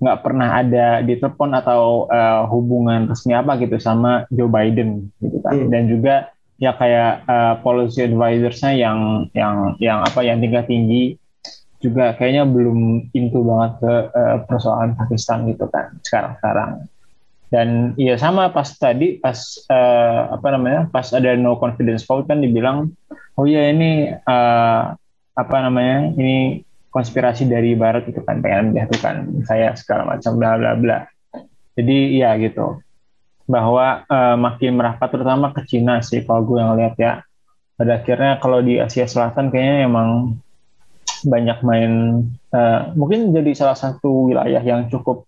[0.02, 5.38] nggak pernah ada di telepon atau eh, hubungan resmi apa gitu sama Joe Biden gitu
[5.38, 5.70] kan Hmm.
[5.70, 6.14] dan juga
[6.58, 11.16] ya kayak eh, policy advisorsnya yang yang yang apa yang tingkat tinggi
[11.78, 16.70] juga kayaknya belum into banget ke eh, persoalan Pakistan gitu kan sekarang sekarang
[17.48, 22.44] dan ya sama pas tadi pas uh, apa namanya pas ada no confidence vote kan
[22.44, 22.92] dibilang
[23.40, 24.92] oh ya ini uh,
[25.32, 26.60] apa namanya ini
[26.92, 30.98] konspirasi dari barat itu kan pengen menjatuhkan saya segala macam bla bla bla.
[31.78, 32.82] Jadi ya gitu
[33.48, 37.12] bahwa uh, makin merapat terutama ke Cina sih kalau gue yang lihat ya
[37.80, 40.36] pada akhirnya kalau di Asia Selatan kayaknya emang
[41.24, 41.92] banyak main
[42.52, 45.24] uh, mungkin jadi salah satu wilayah yang cukup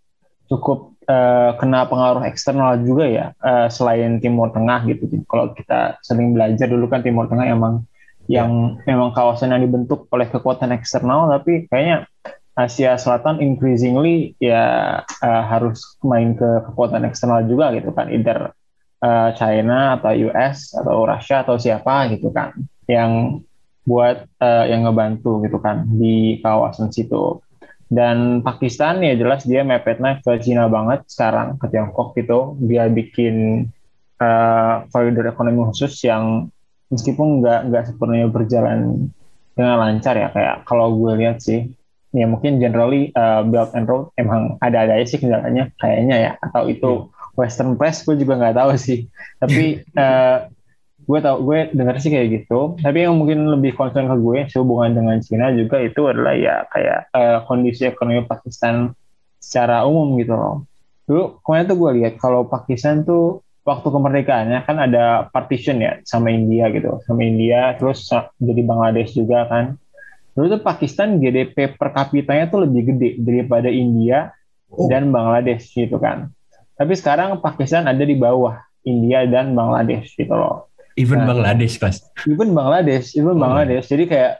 [0.46, 5.08] cukup uh, kena pengaruh eksternal juga ya uh, selain Timur Tengah gitu.
[5.24, 7.88] Kalau kita sering belajar dulu kan Timur Tengah emang
[8.30, 12.06] yang memang kawasan yang dibentuk oleh kekuatan eksternal tapi kayaknya
[12.60, 18.12] Asia Selatan increasingly ya uh, harus main ke kekuatan eksternal juga gitu kan.
[18.12, 18.52] Either
[19.00, 22.52] uh, China atau US atau Rusia atau siapa gitu kan.
[22.84, 23.44] Yang
[23.88, 27.40] buat uh, yang ngebantu gitu kan di kawasan situ.
[27.90, 32.54] Dan Pakistan ya jelas dia mepetnya ke Cina banget sekarang ke Tiongkok gitu.
[32.62, 33.66] Dia bikin
[34.20, 36.52] uh, koridor ekonomi khusus yang
[36.92, 39.10] meskipun nggak nggak sepenuhnya berjalan
[39.58, 40.28] dengan lancar ya.
[40.30, 41.79] Kayak kalau gue lihat sih
[42.10, 46.32] ya mungkin generally uh, Belt and Road emang ada-ada aja sih kendalanya kayaknya ya.
[46.42, 47.38] Atau itu hmm.
[47.38, 49.06] Western Press gue juga nggak tahu sih.
[49.38, 50.50] Tapi uh,
[51.10, 52.78] gue tau gue dengar sih kayak gitu.
[52.78, 57.10] Tapi yang mungkin lebih concern ke gue sehubungan dengan Cina juga itu adalah ya kayak
[57.14, 58.94] uh, kondisi ekonomi Pakistan
[59.40, 60.66] secara umum gitu loh.
[61.10, 66.30] Dulu kemarin tuh gue lihat kalau Pakistan tuh waktu kemerdekaannya kan ada partition ya sama
[66.30, 66.98] India gitu.
[67.06, 68.06] Sama India terus
[68.38, 69.78] jadi Bangladesh juga kan
[70.40, 74.32] dulu tuh Pakistan GDP per kapitanya tuh lebih gede daripada India
[74.72, 74.88] oh.
[74.88, 76.32] dan Bangladesh gitu kan
[76.80, 78.56] tapi sekarang Pakistan ada di bawah
[78.88, 82.04] India dan Bangladesh gitu loh Even nah, Bangladesh kelas.
[82.26, 83.40] Even Bangladesh, even oh.
[83.40, 83.86] Bangladesh.
[83.88, 84.32] Jadi kayak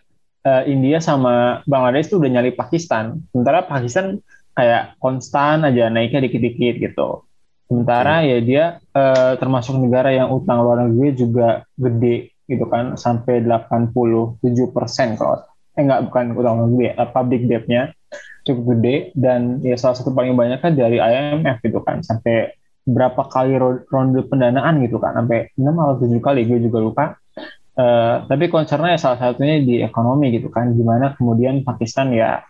[0.45, 3.23] uh, India sama Bangladesh itu udah nyali Pakistan.
[3.31, 4.19] Sementara Pakistan
[4.53, 7.25] kayak konstan aja naiknya dikit-dikit gitu.
[7.71, 8.29] Sementara okay.
[8.29, 14.43] ya dia uh, termasuk negara yang utang luar negeri juga gede gitu kan sampai 87
[14.75, 15.39] persen kalau
[15.79, 17.95] eh enggak bukan utang negeri uh, public debt-nya
[18.45, 22.01] cukup gede dan ya salah satu paling banyak kan dari IMF gitu kan.
[22.01, 23.55] Sampai berapa kali
[23.87, 25.15] ronde pendanaan gitu kan.
[25.15, 27.05] Sampai 6 atau 7 kali gue juga lupa.
[27.81, 30.73] Uh, tapi concernnya salah satunya di ekonomi gitu kan.
[30.75, 32.43] Gimana kemudian Pakistan ya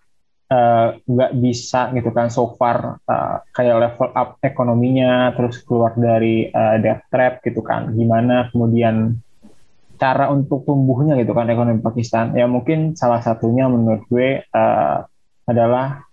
[0.50, 5.94] eh, nggak uh, bisa gitu kan so far uh, kayak level up ekonominya terus keluar
[5.94, 7.94] dari uh, debt trap gitu kan.
[7.94, 9.14] Gimana kemudian
[10.00, 15.04] cara untuk tumbuhnya gitu kan ekonomi Pakistan ya mungkin salah satunya menurut gue uh,
[15.44, 16.10] adalah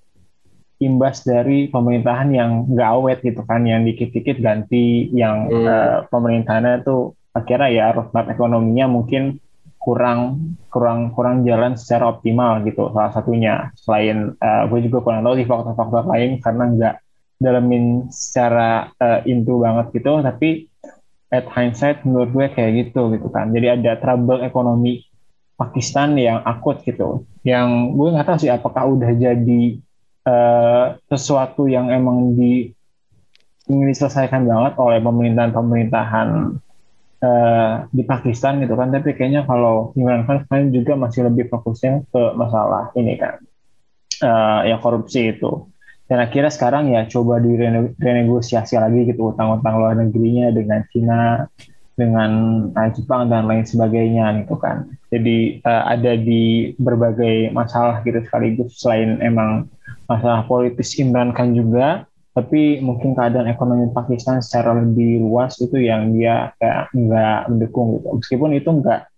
[0.77, 5.65] imbas dari pemerintahan yang nggak awet gitu kan, yang dikit-dikit ganti, yang hmm.
[5.65, 9.37] uh, pemerintahannya tuh akhirnya ya roadmap ekonominya mungkin
[9.77, 15.37] kurang kurang kurang jalan secara optimal gitu salah satunya selain uh, gue juga kurang tahu
[15.37, 16.95] di faktor-faktor lain karena nggak
[17.37, 20.66] dalamin secara uh, into banget gitu tapi
[21.27, 23.51] at hindsight menurut gue kayak gitu gitu kan.
[23.51, 25.03] Jadi ada trouble ekonomi
[25.57, 27.25] Pakistan yang akut gitu.
[27.43, 29.61] Yang gue nggak tahu sih apakah udah jadi
[30.23, 32.71] uh, sesuatu yang emang di
[33.67, 36.29] ingin diselesaikan banget oleh pemerintahan-pemerintahan
[37.19, 38.93] uh, di Pakistan gitu kan.
[38.93, 43.41] Tapi kayaknya kalau Imran Khan sekarang juga masih lebih fokusnya ke masalah ini kan
[44.23, 45.67] uh, yang korupsi itu
[46.07, 51.21] dan akhirnya sekarang ya coba direnegosiasi lagi gitu utang-utang luar negerinya dengan Cina
[51.97, 52.31] dengan
[52.93, 59.19] Jepang dan lain sebagainya gitu kan jadi uh, ada di berbagai masalah gitu sekaligus selain
[59.19, 59.67] emang
[60.07, 66.13] masalah politis Imran Khan juga tapi mungkin keadaan ekonomi Pakistan secara lebih luas itu yang
[66.13, 69.09] dia kayak nggak mendukung gitu meskipun itu nggak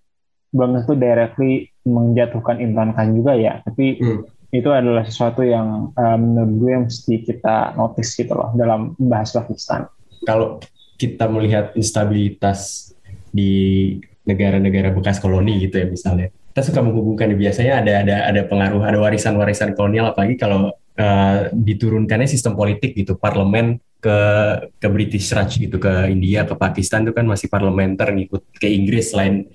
[0.55, 4.38] belum tentu directly menjatuhkan Imran Khan juga ya tapi hmm.
[4.49, 9.85] Itu adalah sesuatu yang uh, menurut gue mesti kita notice gitu loh dalam membahas Pakistan.
[10.25, 10.57] Kalau
[10.97, 12.91] kita melihat instabilitas
[13.29, 18.81] di negara-negara bekas koloni gitu ya misalnya kita suka menghubungkan biasanya ada ada ada pengaruh
[18.83, 24.19] ada warisan-warisan kolonial apalagi kalau uh, diturunkannya sistem politik gitu parlemen ke
[24.79, 29.11] ke British Raj gitu ke India ke Pakistan itu kan masih parlementer ngikut ke Inggris
[29.11, 29.47] selain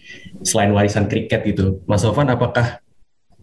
[0.44, 1.80] selain warisan kriket gitu.
[1.88, 2.83] Mas Sofan apakah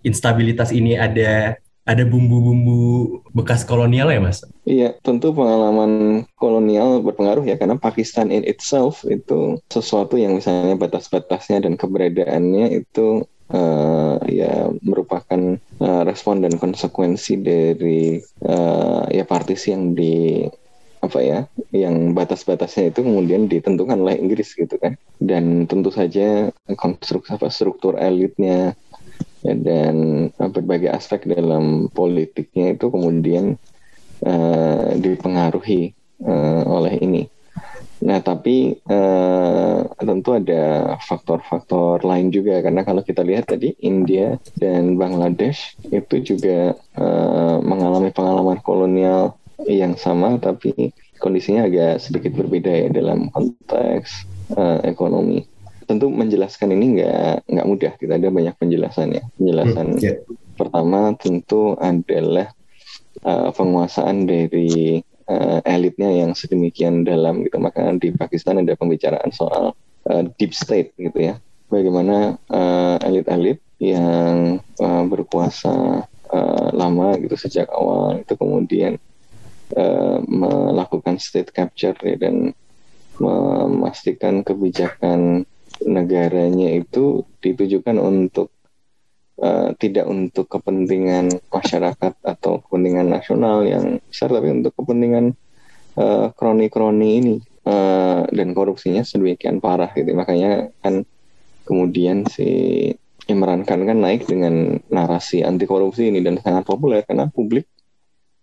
[0.01, 2.79] instabilitas ini ada ada bumbu-bumbu
[3.33, 4.45] bekas kolonial ya mas?
[4.69, 11.65] Iya, tentu pengalaman kolonial berpengaruh ya karena Pakistan in itself itu sesuatu yang misalnya batas-batasnya
[11.65, 19.97] dan keberadaannya itu uh, ya merupakan uh, respon dan konsekuensi dari uh, ya partisi yang
[19.97, 20.45] di
[21.01, 21.39] apa ya
[21.73, 27.97] yang batas-batasnya itu kemudian ditentukan oleh Inggris gitu kan dan tentu saja konstruksi apa struktur
[27.97, 28.77] elitnya
[29.45, 33.57] ya, dan berbagai aspek dalam politiknya itu kemudian
[34.25, 35.93] uh, dipengaruhi
[36.25, 37.23] uh, oleh ini.
[38.01, 44.97] Nah, tapi uh, tentu ada faktor-faktor lain juga karena kalau kita lihat tadi India dan
[44.97, 49.37] Bangladesh itu juga uh, mengalami pengalaman kolonial
[49.69, 50.89] yang sama tapi
[51.21, 54.25] kondisinya agak sedikit berbeda ya dalam konteks
[54.57, 55.45] uh, ekonomi.
[55.91, 57.91] Tentu menjelaskan ini nggak nggak mudah.
[57.99, 59.35] Kita ada banyak penjelasannya.
[59.35, 60.23] Penjelasan hmm, yeah.
[60.55, 62.47] pertama tentu adalah
[63.27, 67.59] uh, penguasaan dari uh, elitnya yang sedemikian dalam gitu.
[67.59, 69.75] Maka di Pakistan ada pembicaraan soal
[70.07, 71.35] uh, deep state gitu ya.
[71.67, 78.95] Bagaimana uh, elit-elit yang uh, berkuasa uh, lama gitu sejak awal itu kemudian
[79.75, 82.55] uh, melakukan state capture ya, dan
[83.19, 85.43] memastikan kebijakan
[85.85, 88.53] negaranya itu ditujukan untuk
[89.41, 95.33] uh, tidak untuk kepentingan masyarakat atau kepentingan nasional yang besar tapi untuk kepentingan
[95.97, 97.35] eh, kroni-kroni ini
[97.67, 101.03] uh, dan korupsinya sedemikian parah gitu makanya kan
[101.67, 102.89] kemudian si
[103.29, 107.69] Imran Khan kan naik dengan narasi anti korupsi ini dan sangat populer karena publik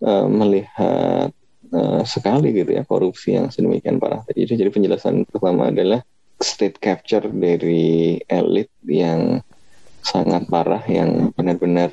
[0.05, 1.35] uh, melihat
[1.75, 4.23] uh, sekali gitu ya korupsi yang sedemikian parah.
[4.31, 6.01] Jadi jadi penjelasan pertama adalah
[6.39, 9.43] state capture dari elit yang
[10.07, 11.91] sangat parah yang benar-benar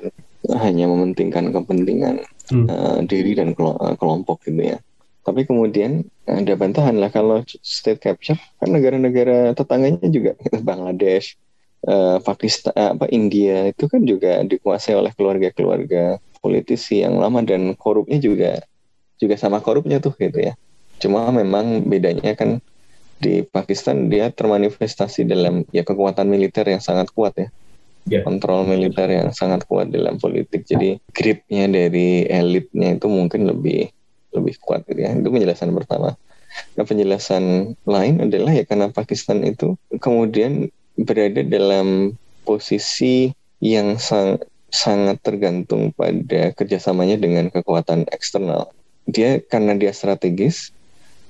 [0.61, 2.21] hanya mementingkan kepentingan
[2.53, 2.65] hmm.
[2.69, 4.77] uh, diri dan eh, kelompok gitu ya.
[5.25, 10.37] Tapi kemudian ada bantahan lah kalau state capture kan negara-negara tetangganya juga
[10.69, 11.33] Bangladesh,
[11.89, 17.73] uh, Pakistan, uh, apa India itu kan juga dikuasai oleh keluarga-keluarga politisi yang lama dan
[17.73, 18.61] korupnya juga
[19.17, 20.53] juga sama korupnya tuh gitu ya.
[21.01, 22.61] Cuma memang bedanya kan
[23.19, 27.47] di Pakistan dia termanifestasi dalam ya kekuatan militer yang sangat kuat ya
[28.09, 28.23] yeah.
[28.23, 30.65] kontrol militer yang sangat kuat dalam politik.
[30.65, 33.89] Jadi gripnya dari elitnya itu mungkin lebih
[34.33, 35.11] lebih kuat gitu ya.
[35.13, 36.13] Itu penjelasan pertama.
[36.79, 42.15] Nah penjelasan lain adalah ya karena Pakistan itu kemudian berada dalam
[42.47, 44.39] posisi yang sang,
[44.71, 48.71] sangat tergantung pada kerjasamanya dengan kekuatan eksternal.
[49.05, 50.71] Dia karena dia strategis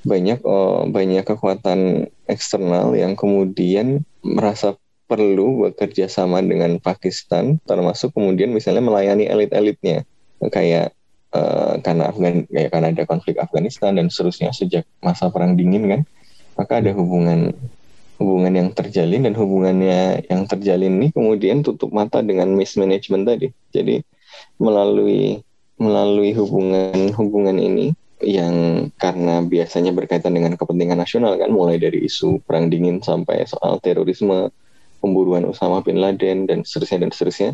[0.05, 8.53] banyak oh, banyak kekuatan eksternal yang kemudian merasa perlu bekerja sama dengan Pakistan, termasuk kemudian
[8.53, 10.05] misalnya melayani elit-elitnya,
[10.49, 10.93] kayak
[11.33, 16.01] uh, karena Afgan, kayak karena ada konflik Afghanistan dan seterusnya sejak masa perang dingin kan,
[16.57, 17.53] maka ada hubungan
[18.15, 23.51] hubungan yang terjalin dan hubungannya yang terjalin ini kemudian tutup mata dengan mismanagement tadi.
[23.75, 24.01] Jadi
[24.57, 25.43] melalui
[25.75, 27.91] melalui hubungan hubungan ini
[28.25, 33.77] yang karena biasanya berkaitan dengan kepentingan nasional kan mulai dari isu perang dingin sampai soal
[33.79, 34.49] terorisme
[34.97, 37.51] pemburuan Osama bin Laden dan seterusnya dan seterusnya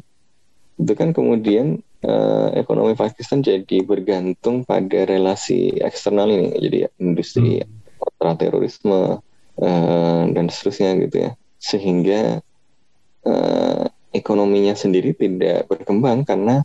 [0.79, 7.99] itu kan kemudian uh, ekonomi Pakistan jadi bergantung pada relasi eksternal ini jadi industri hmm.
[7.99, 9.19] kontra terorisme
[9.60, 11.31] uh, dan seterusnya gitu ya
[11.62, 12.39] sehingga
[13.27, 16.63] uh, ekonominya sendiri tidak berkembang karena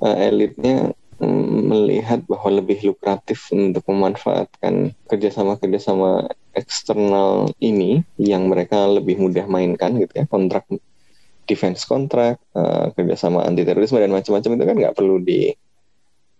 [0.00, 9.46] uh, elitnya melihat bahwa lebih lukratif untuk memanfaatkan kerjasama-kerjasama eksternal ini yang mereka lebih mudah
[9.46, 10.24] mainkan gitu ya.
[10.26, 10.66] Kontrak
[11.46, 15.54] defense kontrak uh, kerjasama anti terorisme dan macam-macam itu kan nggak perlu di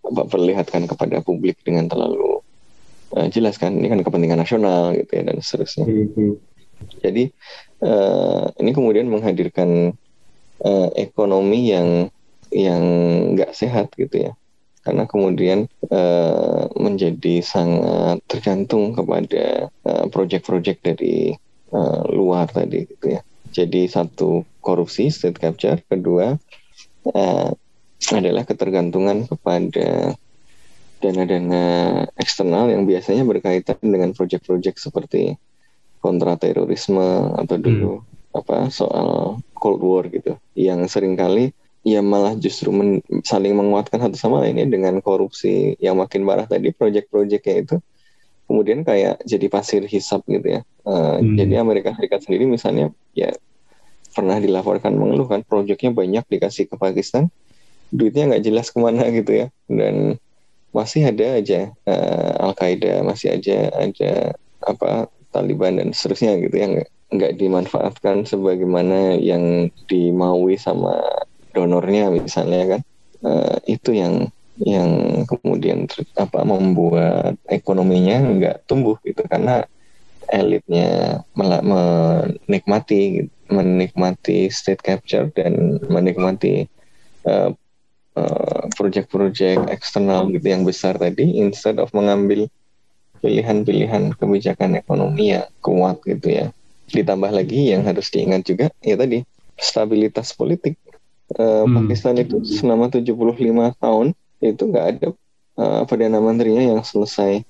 [0.03, 2.43] perlihatkan kepada publik dengan terlalu
[3.15, 3.71] uh, jelas kan.
[3.71, 5.87] Ini kan kepentingan nasional gitu ya dan seterusnya.
[5.87, 6.33] Mm-hmm.
[6.99, 7.31] jadi
[7.79, 9.95] uh, ini kemudian menghadirkan
[10.59, 12.11] uh, ekonomi yang
[12.51, 12.83] yang
[13.39, 14.31] nggak sehat gitu ya
[14.83, 21.33] karena kemudian uh, menjadi sangat tergantung kepada uh, project-project dari
[21.71, 23.21] uh, luar tadi gitu ya.
[23.53, 26.35] Jadi satu korupsi state capture, kedua
[27.15, 27.49] uh,
[28.11, 30.19] adalah ketergantungan kepada
[30.99, 31.63] dana-dana
[32.15, 35.35] eksternal yang biasanya berkaitan dengan project-project seperti
[36.03, 38.39] kontra terorisme atau dulu hmm.
[38.39, 44.15] apa soal Cold War gitu yang sering kali ya malah justru men, saling menguatkan satu
[44.15, 47.75] sama lain ya dengan korupsi yang makin parah tadi proyek-proyeknya itu.
[48.47, 50.61] Kemudian kayak jadi pasir hisap gitu ya.
[50.83, 51.39] Uh, hmm.
[51.39, 53.31] jadi Amerika Serikat sendiri misalnya ya
[54.11, 57.31] pernah dilaporkan mengeluh kan proyeknya banyak dikasih ke Pakistan
[57.93, 59.47] duitnya nggak jelas ke mana gitu ya.
[59.67, 60.17] Dan
[60.73, 64.33] masih ada aja uh, Al Qaeda masih aja ada
[64.65, 70.97] apa Taliban dan seterusnya gitu ya nggak nggak dimanfaatkan sebagaimana yang dimaui sama
[71.53, 72.81] donornya misalnya kan
[73.23, 74.29] uh, itu yang
[74.61, 79.65] yang kemudian apa membuat ekonominya nggak tumbuh gitu karena
[80.29, 86.69] elitnya menikmati menikmati state capture dan menikmati
[87.27, 87.51] uh,
[88.17, 92.47] uh, project-project eksternal gitu yang besar tadi instead of mengambil
[93.23, 96.45] pilihan-pilihan kebijakan ekonomi yang kuat gitu ya.
[96.91, 99.23] Ditambah lagi yang harus diingat juga ya tadi
[99.55, 100.75] stabilitas politik.
[101.33, 101.87] Uh, Hmm.
[101.87, 104.11] Pakistan itu selama 75 tahun
[104.43, 105.07] itu nggak ada
[105.55, 107.41] uh, perdana menterinya yang selesai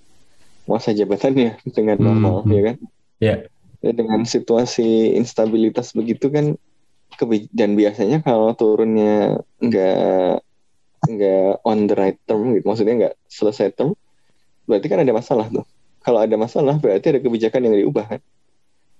[0.70, 2.06] masa jabatannya dengan Hmm.
[2.06, 2.76] normal ya kan.
[3.20, 3.36] Ya.
[3.84, 6.56] Ya, dengan situasi instabilitas begitu kan
[7.52, 10.40] dan biasanya kalau turunnya nggak
[11.04, 13.92] nggak on the right term gitu maksudnya nggak selesai term
[14.66, 15.68] berarti kan ada masalah tuh
[16.00, 18.20] kalau ada masalah berarti ada kebijakan yang diubah kan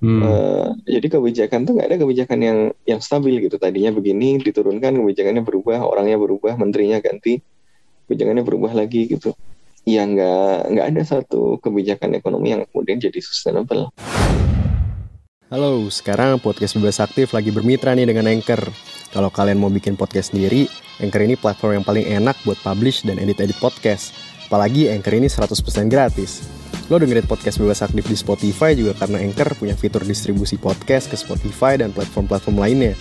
[0.04, 0.20] Hmm.
[0.20, 5.48] Eh, jadi kebijakan tuh nggak ada kebijakan yang yang stabil gitu tadinya begini diturunkan kebijakannya
[5.48, 7.40] berubah orangnya berubah menterinya ganti
[8.12, 9.32] kebijakannya berubah lagi gitu
[9.88, 13.96] ya nggak nggak ada satu kebijakan ekonomi yang kemudian jadi sustainable
[15.48, 18.74] Halo, sekarang podcast Bebas Aktif lagi bermitra nih dengan Anchor.
[19.14, 20.66] Kalau kalian mau bikin podcast sendiri,
[20.98, 24.18] Anchor ini platform yang paling enak buat publish dan edit-edit podcast.
[24.50, 26.63] Apalagi Anchor ini 100% gratis.
[26.92, 31.16] Lo dengerin podcast Bebas Aktif di Spotify juga karena Anchor punya fitur distribusi podcast ke
[31.16, 32.92] Spotify dan platform-platform lainnya.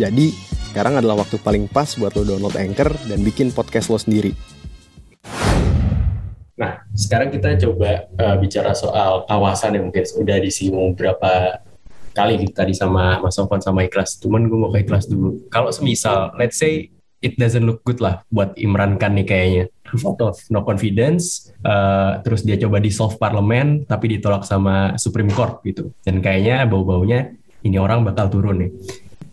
[0.00, 0.32] Jadi,
[0.72, 4.32] sekarang adalah waktu paling pas buat lo download Anchor dan bikin podcast lo sendiri.
[6.56, 11.60] Nah, sekarang kita coba uh, bicara soal kawasan yang mungkin udah disinggung beberapa
[12.16, 14.16] kali tadi sama Mas Sofwan sama Ikhlas.
[14.16, 15.44] Cuman gue mau ke Ikhlas dulu.
[15.52, 16.88] Kalau semisal, let's say
[17.20, 19.64] it doesn't look good lah buat Imran Khan nih kayaknya.
[20.50, 25.94] No confidence, uh, terus dia coba dissolve parlemen, tapi ditolak sama Supreme Court gitu.
[26.02, 28.70] Dan kayaknya bau-baunya ini orang bakal turun nih.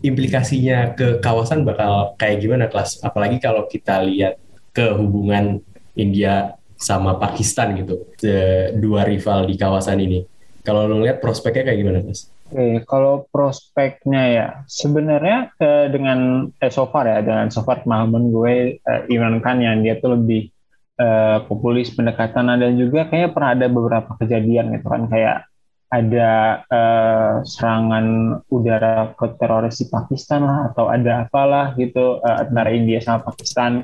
[0.04, 3.00] Implikasinya ke kawasan bakal kayak gimana kelas?
[3.00, 4.36] Apalagi kalau kita lihat
[4.74, 5.64] ke hubungan
[5.96, 10.26] India sama Pakistan gitu, The dua rival di kawasan ini.
[10.66, 12.28] Kalau lo lihat prospeknya kayak gimana, Mas?
[12.54, 18.30] Oke, kalau prospeknya ya sebenarnya eh, dengan eh, so far ya dengan so far pemahaman
[18.30, 20.54] gue eh, Imran Khan yang dia tuh lebih
[20.94, 25.50] eh, populis pendekatan dan juga kayaknya pernah ada beberapa kejadian gitu kan kayak
[25.90, 26.30] ada
[26.70, 28.06] eh, serangan
[28.46, 33.82] udara ke teroris di Pakistan lah atau ada apalah gitu eh, antara India sama Pakistan.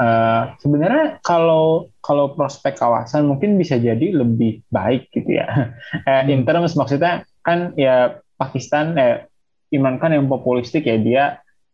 [0.00, 5.76] Eh, sebenarnya kalau kalau prospek kawasan mungkin bisa jadi lebih baik gitu ya.
[6.08, 9.26] Eh, in terms maksudnya kan ya Pakistan eh,
[9.70, 11.24] Imran Khan yang populistik ya dia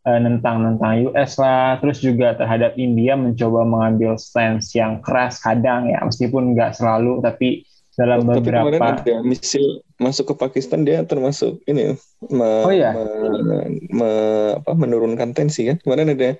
[0.07, 6.03] eh, nentang-nentang US lah, terus juga terhadap India mencoba mengambil stance yang keras kadang ya
[6.05, 11.57] meskipun nggak selalu tapi dalam Tapi kemarin beberapa ada misil masuk ke Pakistan dia termasuk
[11.65, 11.97] ini
[12.29, 12.93] me- Oh, iya?
[12.93, 15.81] me- me- apa, menurunkan tensi kan.
[15.81, 16.37] Kemarin ada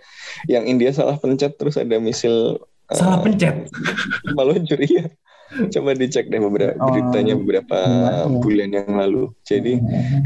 [0.53, 2.61] yang India salah pencet terus ada misil
[2.93, 3.55] Salah eh, pencet.
[4.37, 5.09] meluncur iya.
[5.47, 8.39] Coba dicek deh beberapa Oh, beritanya beberapa iya, iya.
[8.43, 9.23] bulan yang lalu.
[9.47, 9.73] Jadi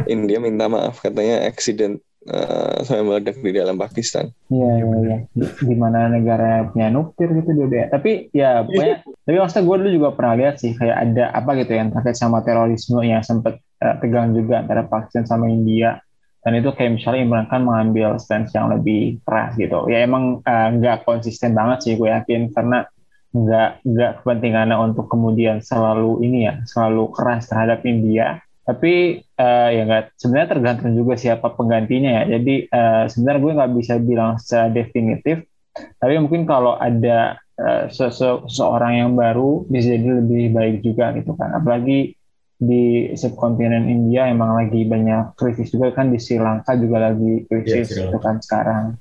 [0.08, 4.32] India minta maaf katanya accident eh, sampai meledak di dalam Pakistan.
[4.50, 5.16] Iya, iya, iya.
[5.32, 7.68] Di- Di mana negara punya nuklir gitu dia.
[7.68, 7.84] dia.
[7.92, 11.72] Tapi ya pokoknya, tapi maksudnya gue dulu juga pernah lihat sih kayak ada apa gitu
[11.76, 16.00] yang terkait sama terorisme yang sempat eh, tegang juga antara Pakistan sama India.
[16.40, 19.84] Dan itu kayak misalnya Imran Khan mengambil stance yang lebih keras gitu.
[19.92, 22.88] Ya emang eh, nggak konsisten banget sih gue yakin karena
[23.30, 28.42] nggak nggak kepentingannya untuk kemudian selalu ini ya selalu keras terhadap India.
[28.66, 32.38] Tapi eh, ya nggak sebenarnya tergantung juga siapa penggantinya ya.
[32.38, 35.46] Jadi eh, sebenarnya gue nggak bisa bilang secara definitif.
[35.74, 41.14] Tapi mungkin kalau ada eh, se- se- seorang yang baru bisa jadi lebih baik juga
[41.14, 41.54] gitu kan.
[41.54, 42.14] Apalagi
[42.60, 47.88] di subkontinen India emang lagi banyak krisis juga kan di Sri Lanka juga lagi krisis
[47.88, 49.00] Sri gitu kan sekarang.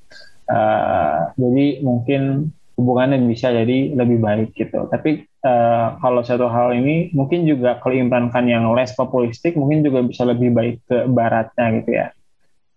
[0.49, 4.88] Eh, jadi mungkin hubungannya bisa jadi lebih baik gitu.
[4.88, 9.84] Tapi eh, kalau satu hal ini mungkin juga kalau Imran Khan yang less populistik mungkin
[9.84, 12.07] juga bisa lebih baik ke baratnya gitu ya.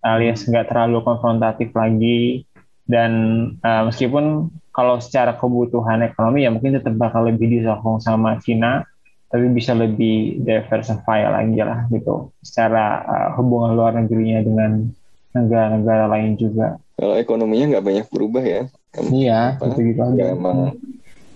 [0.02, 2.42] Alias nggak terlalu konfrontatif lagi
[2.90, 3.12] dan
[3.62, 8.82] eh, meskipun kalau secara kebutuhan ekonomi ya mungkin tetap bakal lebih disokong sama Cina
[9.30, 14.90] tapi bisa lebih diversify lagi lah gitu secara eh, hubungan luar negerinya dengan
[15.32, 16.76] negara-negara lain juga.
[16.98, 18.62] Kalau ekonominya nggak banyak berubah ya.
[19.00, 19.72] Iya, Apa?
[19.72, 20.20] gitu-gitu aja.
[20.20, 20.76] Ya, emang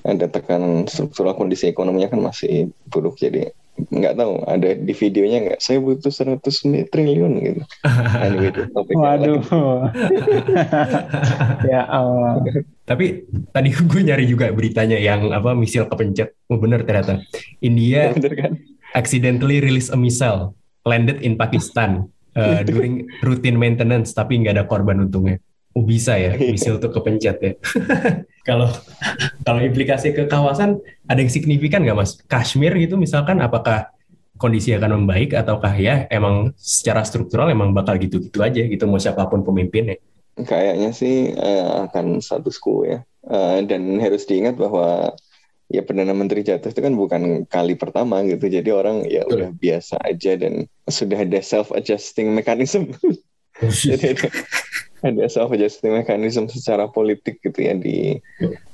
[0.07, 5.61] ada tekanan struktural kondisi ekonominya kan masih buruk jadi nggak tahu ada di videonya nggak
[5.61, 7.62] saya butuh 100 mi- triliun gitu
[8.24, 9.42] anyway itu topik yang Waduh.
[11.70, 12.40] ya Allah.
[12.86, 16.32] Tapi tadi gue nyari juga beritanya yang apa misil kepencet.
[16.48, 17.20] Oh bener ternyata.
[17.61, 18.52] India bener kan
[18.96, 25.04] accidentally release a missile landed in Pakistan uh, during routine maintenance tapi nggak ada korban
[25.04, 25.36] untungnya.
[25.77, 27.53] Oh bisa ya misil tuh kepencet ya.
[28.49, 28.70] Kalau
[29.43, 30.79] kalau implikasi ke kawasan
[31.11, 32.14] ada yang signifikan nggak mas?
[32.31, 33.91] Kashmir gitu misalkan apakah
[34.39, 39.27] kondisi akan membaik ataukah ya emang secara struktural emang bakal gitu-gitu aja gitu mau siapa
[39.27, 39.99] pun pemimpinnya.
[40.37, 45.11] kayaknya sih eh, akan status quo ya Eh, dan harus diingat bahwa
[45.66, 49.99] ya perdana menteri jatuh itu kan bukan kali pertama gitu jadi orang ya udah biasa
[50.07, 52.95] aja dan sudah ada self adjusting mechanism
[53.83, 54.31] jadi ada,
[55.07, 58.18] ada self adjusting mechanism secara politik gitu ya di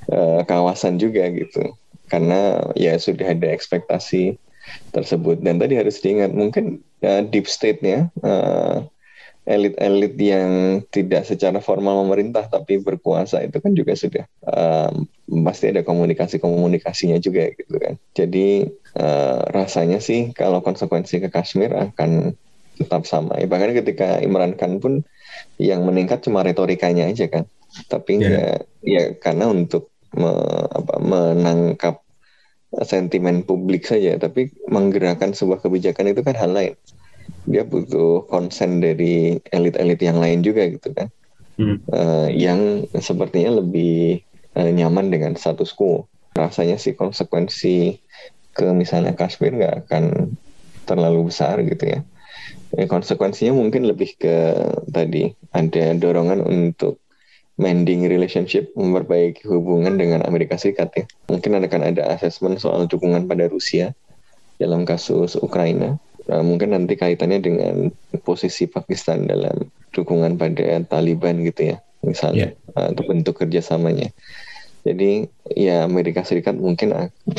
[0.09, 1.77] uh, kawasan juga gitu
[2.09, 4.37] karena ya sudah ada ekspektasi
[4.95, 8.85] tersebut dan tadi harus diingat mungkin uh, deep state-nya uh,
[9.43, 10.51] elit-elit yang
[10.95, 15.03] tidak secara formal memerintah tapi berkuasa itu kan juga sudah um,
[15.43, 17.99] pasti ada komunikasi-komunikasinya juga gitu kan.
[18.15, 18.71] Jadi
[19.03, 22.39] uh, rasanya sih kalau konsekuensi ke Kashmir akan
[22.79, 23.35] tetap sama.
[23.35, 25.03] Bahkan ketika Imran Khan pun
[25.61, 27.45] yang meningkat cuma retorikanya aja kan.
[27.89, 28.61] Tapi yeah.
[28.85, 30.33] ya, ya karena untuk me,
[30.69, 32.05] apa, menangkap
[32.85, 36.75] sentimen publik saja, tapi menggerakkan sebuah kebijakan itu kan hal lain
[37.47, 41.09] dia butuh konsen dari elit-elit yang lain juga gitu kan
[41.59, 41.77] hmm.
[41.91, 44.23] uh, yang sepertinya lebih
[44.55, 47.99] uh, nyaman dengan status quo rasanya sih konsekuensi
[48.53, 50.37] ke misalnya Kashmir nggak akan
[50.87, 52.01] terlalu besar gitu ya
[52.79, 54.37] eh, konsekuensinya mungkin lebih ke
[54.91, 56.99] tadi ada dorongan untuk
[57.61, 61.05] mending relationship, memperbaiki hubungan dengan Amerika Serikat ya.
[61.29, 63.93] Mungkin akan ada asesmen soal dukungan pada Rusia
[64.63, 65.99] dalam kasus Ukraina
[66.31, 67.75] uh, mungkin nanti kaitannya dengan
[68.23, 72.91] posisi Pakistan dalam dukungan pada Taliban gitu ya misalnya yeah.
[72.91, 74.15] untuk bentuk kerjasamanya
[74.83, 76.95] jadi ya Amerika Serikat mungkin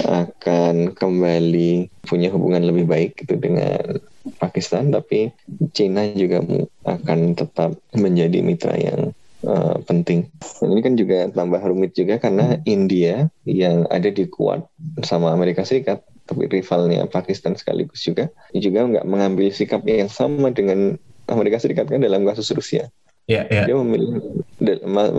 [0.07, 3.99] akan kembali punya hubungan lebih baik gitu dengan
[4.39, 5.35] Pakistan tapi
[5.75, 6.39] Cina juga
[6.87, 9.11] akan tetap menjadi mitra yang
[9.43, 10.31] uh, penting.
[10.59, 14.63] Dan ini kan juga tambah rumit juga karena India yang ada di kuat
[15.03, 20.95] sama Amerika Serikat tapi rivalnya Pakistan sekaligus juga juga nggak mengambil sikap yang sama dengan
[21.27, 22.87] Amerika Serikat kan dalam kasus Rusia.
[23.27, 23.67] Yeah, yeah.
[23.67, 24.19] Dia memilih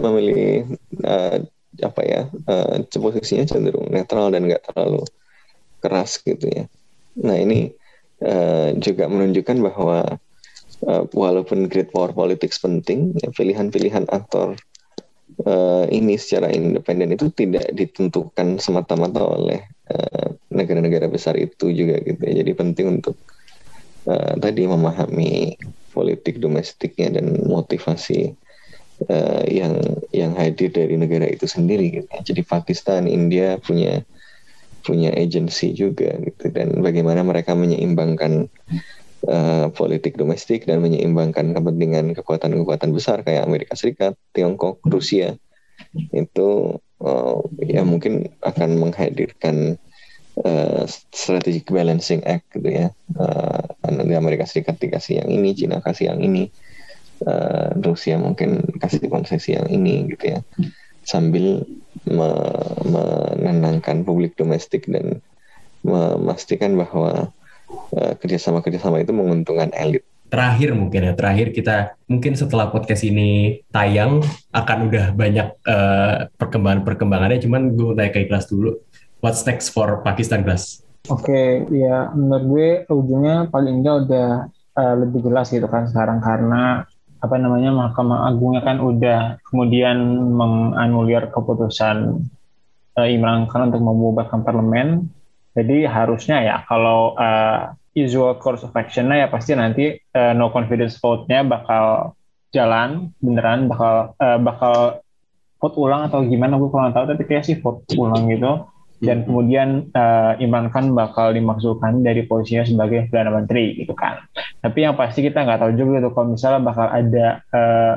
[0.01, 1.45] memilih uh,
[1.81, 5.05] apa ya uh, posisinya cenderung netral dan nggak terlalu
[5.81, 6.65] keras gitu ya.
[7.21, 7.73] Nah ini
[8.25, 10.19] uh, juga menunjukkan bahwa
[10.89, 14.57] uh, walaupun great power politics penting, ya, pilihan-pilihan aktor
[15.45, 19.61] uh, ini secara independen itu tidak ditentukan semata-mata oleh
[19.93, 22.23] uh, negara-negara besar itu juga gitu.
[22.23, 23.17] Jadi penting untuk
[24.09, 25.59] uh, tadi memahami
[25.95, 28.35] politik domestiknya dan motivasi
[29.07, 29.79] uh, yang
[30.11, 32.09] yang hadir dari negara itu sendiri gitu.
[32.11, 34.03] Jadi Pakistan, India punya
[34.85, 38.53] punya agensi juga gitu dan bagaimana mereka menyeimbangkan
[39.27, 45.35] uh, politik domestik dan menyeimbangkan kepentingan kekuatan-kekuatan besar kayak Amerika Serikat, Tiongkok, Rusia
[46.15, 49.81] itu uh, ya mungkin akan menghadirkan
[50.45, 52.87] uh, strategic balancing act gitu ya.
[53.17, 56.51] Uh, nanti Amerika Serikat dikasih yang ini, Cina kasih yang ini,
[57.27, 60.41] uh, Rusia mungkin kasih konsesi yang ini gitu ya.
[61.05, 61.67] Sambil
[62.09, 65.21] menenangkan publik domestik dan
[65.85, 67.33] memastikan bahwa
[67.97, 70.05] uh, kerjasama-kerjasama itu menguntungkan elit.
[70.29, 76.83] Terakhir mungkin ya terakhir kita mungkin setelah podcast ini tayang akan udah banyak uh, perkembangan
[76.83, 78.75] perkembangannya cuman gue naik ke kelas dulu
[79.25, 80.85] what's next for Pakistan Glass?
[81.09, 84.29] Oke, okay, ya menurut gue ujungnya paling enggak udah
[84.77, 86.21] uh, lebih jelas gitu kan sekarang.
[86.21, 86.85] Karena
[87.25, 89.97] apa namanya Mahkamah Agungnya kan udah kemudian
[90.37, 92.21] menganulir keputusan
[93.01, 95.09] uh, Imran Khan untuk membubarkan parlemen.
[95.57, 100.99] Jadi harusnya ya kalau uh, usual course of action-nya ya pasti nanti uh, no confidence
[100.99, 102.19] vote-nya bakal
[102.51, 105.03] jalan beneran bakal uh, bakal
[105.63, 108.67] vote ulang atau gimana gue kurang tahu tapi kayak sih vote ulang gitu
[109.03, 109.27] dan hmm.
[109.27, 114.23] kemudian uh, Imran Khan bakal dimaksudkan dari posisinya sebagai perdana menteri gitu kan.
[114.63, 117.95] Tapi yang pasti kita nggak tahu juga tuh kalau misalnya bakal ada uh,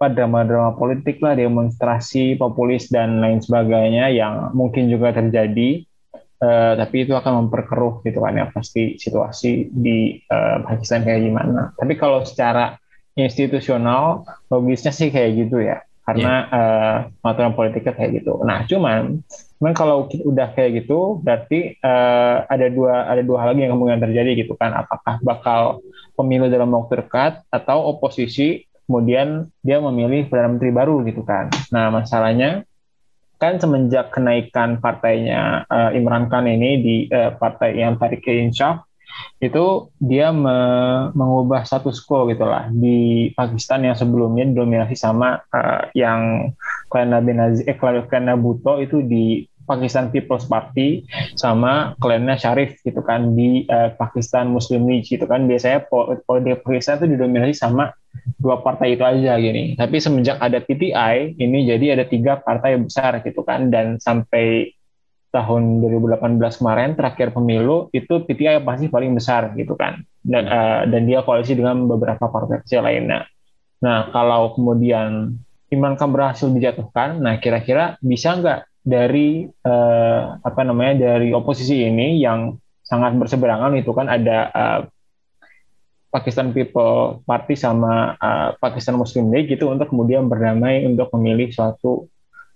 [0.00, 5.84] apa drama-drama politik lah, demonstrasi populis dan lain sebagainya yang mungkin juga terjadi.
[6.40, 11.76] Uh, tapi itu akan memperkeruh gitu kan ya pasti situasi di uh, Pakistan kayak gimana.
[11.76, 12.80] Tapi kalau secara
[13.12, 16.98] institusional logisnya sih kayak gitu ya karena yeah.
[17.22, 18.42] uh, aturan politiknya kayak gitu.
[18.42, 19.22] Nah, cuman
[19.62, 24.02] cuman kalau udah kayak gitu berarti uh, ada dua ada dua hal lagi yang kemungkinan
[24.02, 24.74] terjadi gitu kan.
[24.74, 25.86] Apakah bakal
[26.18, 31.46] pemilu dalam waktu dekat atau oposisi kemudian dia memilih perdana menteri baru gitu kan.
[31.70, 32.66] Nah, masalahnya
[33.38, 38.89] kan semenjak kenaikan partainya uh, Imran Khan ini di uh, partai yang Tariq Insyaf
[39.40, 40.56] itu dia me
[41.16, 46.52] mengubah status quo gitulah di Pakistan yang sebelumnya didominasi sama uh, yang
[46.92, 51.06] klan Benazir eh klan Bhutto itu di Pakistan People's Party
[51.38, 53.38] sama klannya Sharif gitu kan.
[53.38, 55.46] Di uh, Pakistan Muslim League gitu kan.
[55.46, 55.86] Biasanya
[56.26, 57.94] politik Pakistan itu didominasi sama
[58.42, 59.78] dua partai itu aja gini.
[59.78, 63.70] Tapi semenjak ada PTI ini jadi ada tiga partai besar gitu kan.
[63.70, 64.74] Dan sampai
[65.30, 71.06] tahun 2018 kemarin terakhir pemilu itu PTI pasti paling besar gitu kan dan uh, dan
[71.06, 73.24] dia koalisi dengan beberapa partai kecil lainnya.
[73.80, 75.38] Nah kalau kemudian
[75.70, 82.18] Imran Khan berhasil dijatuhkan, nah kira-kira bisa nggak dari uh, apa namanya dari oposisi ini
[82.18, 84.80] yang sangat berseberangan itu kan ada uh,
[86.10, 92.10] Pakistan People Party sama uh, Pakistan Muslim League gitu untuk kemudian berdamai untuk memilih suatu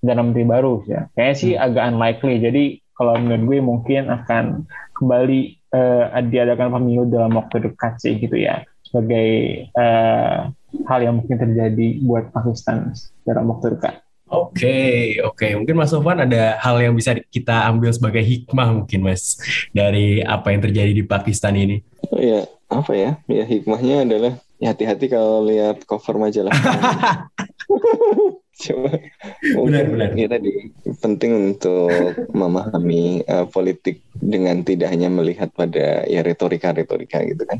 [0.04, 1.08] perdana menteri baru ya.
[1.16, 1.64] Kayaknya sih hmm.
[1.64, 2.34] agak unlikely.
[2.44, 4.44] Jadi kalau menurut gue mungkin akan
[4.92, 5.40] kembali
[5.72, 8.68] uh, diadakan pemilu dalam waktu dekat sih gitu ya.
[8.84, 10.52] Sebagai uh,
[10.84, 12.92] hal yang mungkin terjadi buat Pakistan
[13.24, 14.04] dalam waktu dekat.
[14.28, 15.36] Oke, okay, oke.
[15.40, 15.50] Okay.
[15.56, 19.40] Mungkin Mas Sofwan ada hal yang bisa kita ambil sebagai hikmah mungkin Mas
[19.72, 21.80] dari apa yang terjadi di Pakistan ini.
[22.12, 23.10] Oh ya, apa ya?
[23.24, 26.52] Ya hikmahnya adalah ya hati-hati kalau lihat cover majalah.
[28.54, 28.96] Coba
[29.42, 30.08] benar, benar.
[30.14, 30.70] ya tadi
[31.02, 31.90] penting untuk
[32.30, 37.58] memahami uh, politik dengan tidak hanya melihat pada ya retorika-retorika gitu kan.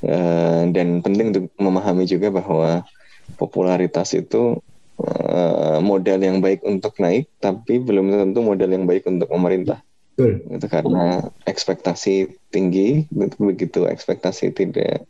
[0.00, 2.88] Uh, dan penting untuk memahami juga bahwa
[3.36, 4.56] popularitas itu
[4.96, 9.84] Eh, modal yang baik untuk naik, tapi belum tentu modal yang baik untuk pemerintah.
[10.16, 10.40] Betul.
[10.48, 15.04] Itu karena ekspektasi tinggi, begitu ekspektasi tidak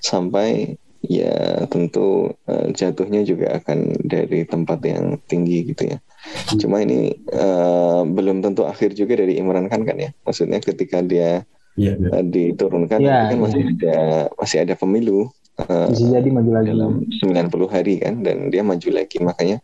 [0.00, 5.98] sampai, ya tentu uh, jatuhnya juga akan dari tempat yang tinggi gitu ya.
[6.00, 6.58] Hmm.
[6.60, 10.12] Cuma ini uh, belum tentu akhir juga dari Imran Khan kan ya.
[10.24, 12.20] Maksudnya ketika dia yeah, yeah.
[12.20, 13.72] diturunkan, yeah, kan masih yeah.
[13.72, 13.96] ada
[14.36, 15.32] masih ada pemilu
[15.66, 19.58] bisa jadi maju lagi dalam 90 hari kan dan dia maju lagi makanya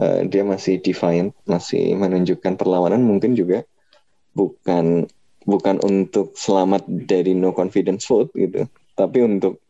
[0.00, 3.66] uh, dia masih defiant masih menunjukkan perlawanan mungkin juga
[4.36, 5.08] bukan
[5.46, 8.66] bukan untuk selamat dari no confidence vote gitu
[8.96, 9.60] tapi untuk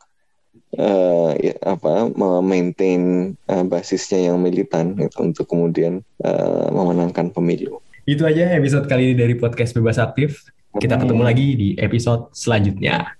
[0.74, 7.78] uh, ya, apa memaintain uh, basisnya yang militan gitu, untuk kemudian uh, memenangkan pemilu.
[8.06, 10.46] Itu aja episode kali ini dari podcast bebas aktif.
[10.76, 13.15] Kita ketemu lagi di episode selanjutnya